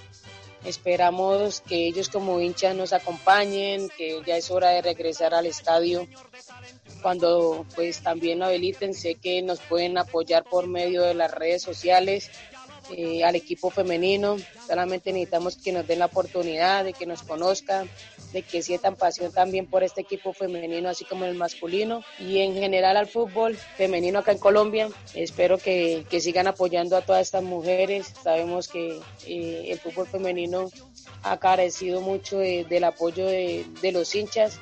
Esperamos 0.66 1.62
que 1.62 1.86
ellos 1.86 2.10
como 2.10 2.42
hinchas 2.42 2.76
nos 2.76 2.92
acompañen, 2.92 3.88
que 3.96 4.20
ya 4.26 4.36
es 4.36 4.50
hora 4.50 4.70
de 4.70 4.82
regresar 4.82 5.36
al 5.36 5.46
estadio 5.46 6.08
cuando 7.06 7.68
pues 7.76 8.00
también 8.00 8.40
lo 8.40 8.46
habiliten, 8.46 8.96
sé 8.96 9.14
que 9.14 9.44
nos 9.44 9.60
pueden 9.60 9.96
apoyar 10.00 10.44
por 10.44 10.66
medio 10.66 11.04
de 11.04 11.14
las 11.14 11.30
redes 11.30 11.62
sociales 11.62 12.32
eh, 12.90 13.24
al 13.24 13.36
equipo 13.36 13.70
femenino. 13.70 14.38
Solamente 14.68 15.14
necesitamos 15.14 15.56
que 15.56 15.72
nos 15.72 15.86
den 15.86 16.00
la 16.00 16.08
oportunidad 16.08 16.84
de 16.84 16.94
que 16.94 17.06
nos 17.06 17.22
conozcan, 17.22 17.88
de 18.34 18.42
que 18.42 18.64
sientan 18.64 18.96
pasión 18.96 19.32
también 19.32 19.68
por 19.68 19.84
este 19.84 20.02
equipo 20.02 20.34
femenino, 20.34 20.90
así 20.90 21.06
como 21.06 21.26
el 21.26 21.36
masculino 21.36 22.02
y 22.18 22.40
en 22.40 22.56
general 22.56 22.98
al 22.98 23.06
fútbol 23.06 23.56
femenino 23.56 24.18
acá 24.18 24.32
en 24.32 24.40
Colombia. 24.40 24.90
Espero 25.14 25.60
que, 25.60 26.08
sigan 26.20 26.48
apoyando 26.48 26.98
a 26.98 27.02
todas 27.02 27.22
estas 27.22 27.44
mujeres. 27.44 28.16
Sabemos 28.24 28.68
que 28.68 29.00
eh, 29.28 29.68
el 29.70 29.78
fútbol 29.78 30.08
femenino 30.08 30.72
ha 31.22 31.38
carecido 31.38 32.02
mucho 32.02 32.40
del 32.40 32.84
apoyo 32.84 33.28
de, 33.28 33.64
de 33.80 33.92
los 33.92 34.16
hinchas 34.16 34.60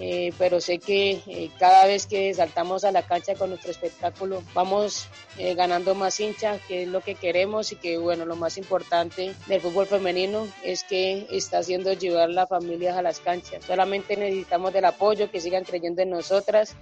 eh, 0.00 0.32
pero 0.38 0.60
sé 0.60 0.78
que 0.78 1.20
eh, 1.26 1.50
cada 1.58 1.86
vez 1.86 2.06
que 2.06 2.32
saltamos 2.32 2.84
a 2.84 2.92
la 2.92 3.02
cancha 3.02 3.34
con 3.34 3.50
nuestro 3.50 3.72
espectáculo 3.72 4.44
vamos 4.54 5.08
eh, 5.38 5.54
ganando 5.54 5.96
más 5.96 6.20
hinchas, 6.20 6.60
que 6.68 6.82
es 6.82 6.88
lo 6.88 7.00
que 7.00 7.16
queremos 7.16 7.72
y 7.72 7.76
que 7.76 7.98
bueno, 7.98 8.24
lo 8.24 8.36
más 8.36 8.58
importante 8.58 9.34
del 9.46 9.60
fútbol 9.60 9.86
femenino 9.86 10.46
es 10.62 10.84
que 10.84 11.26
está 11.30 11.58
haciendo 11.58 11.92
llevar 11.94 12.30
las 12.30 12.48
familias 12.48 12.96
a 12.96 13.02
las 13.02 13.18
canchas. 13.18 13.64
Solamente 13.64 14.16
necesitamos 14.16 14.72
del 14.72 14.84
apoyo, 14.84 15.30
que 15.30 15.40
sigan 15.40 15.64
creyendo 15.64 16.02
en 16.02 16.10
nosotras, 16.10 16.76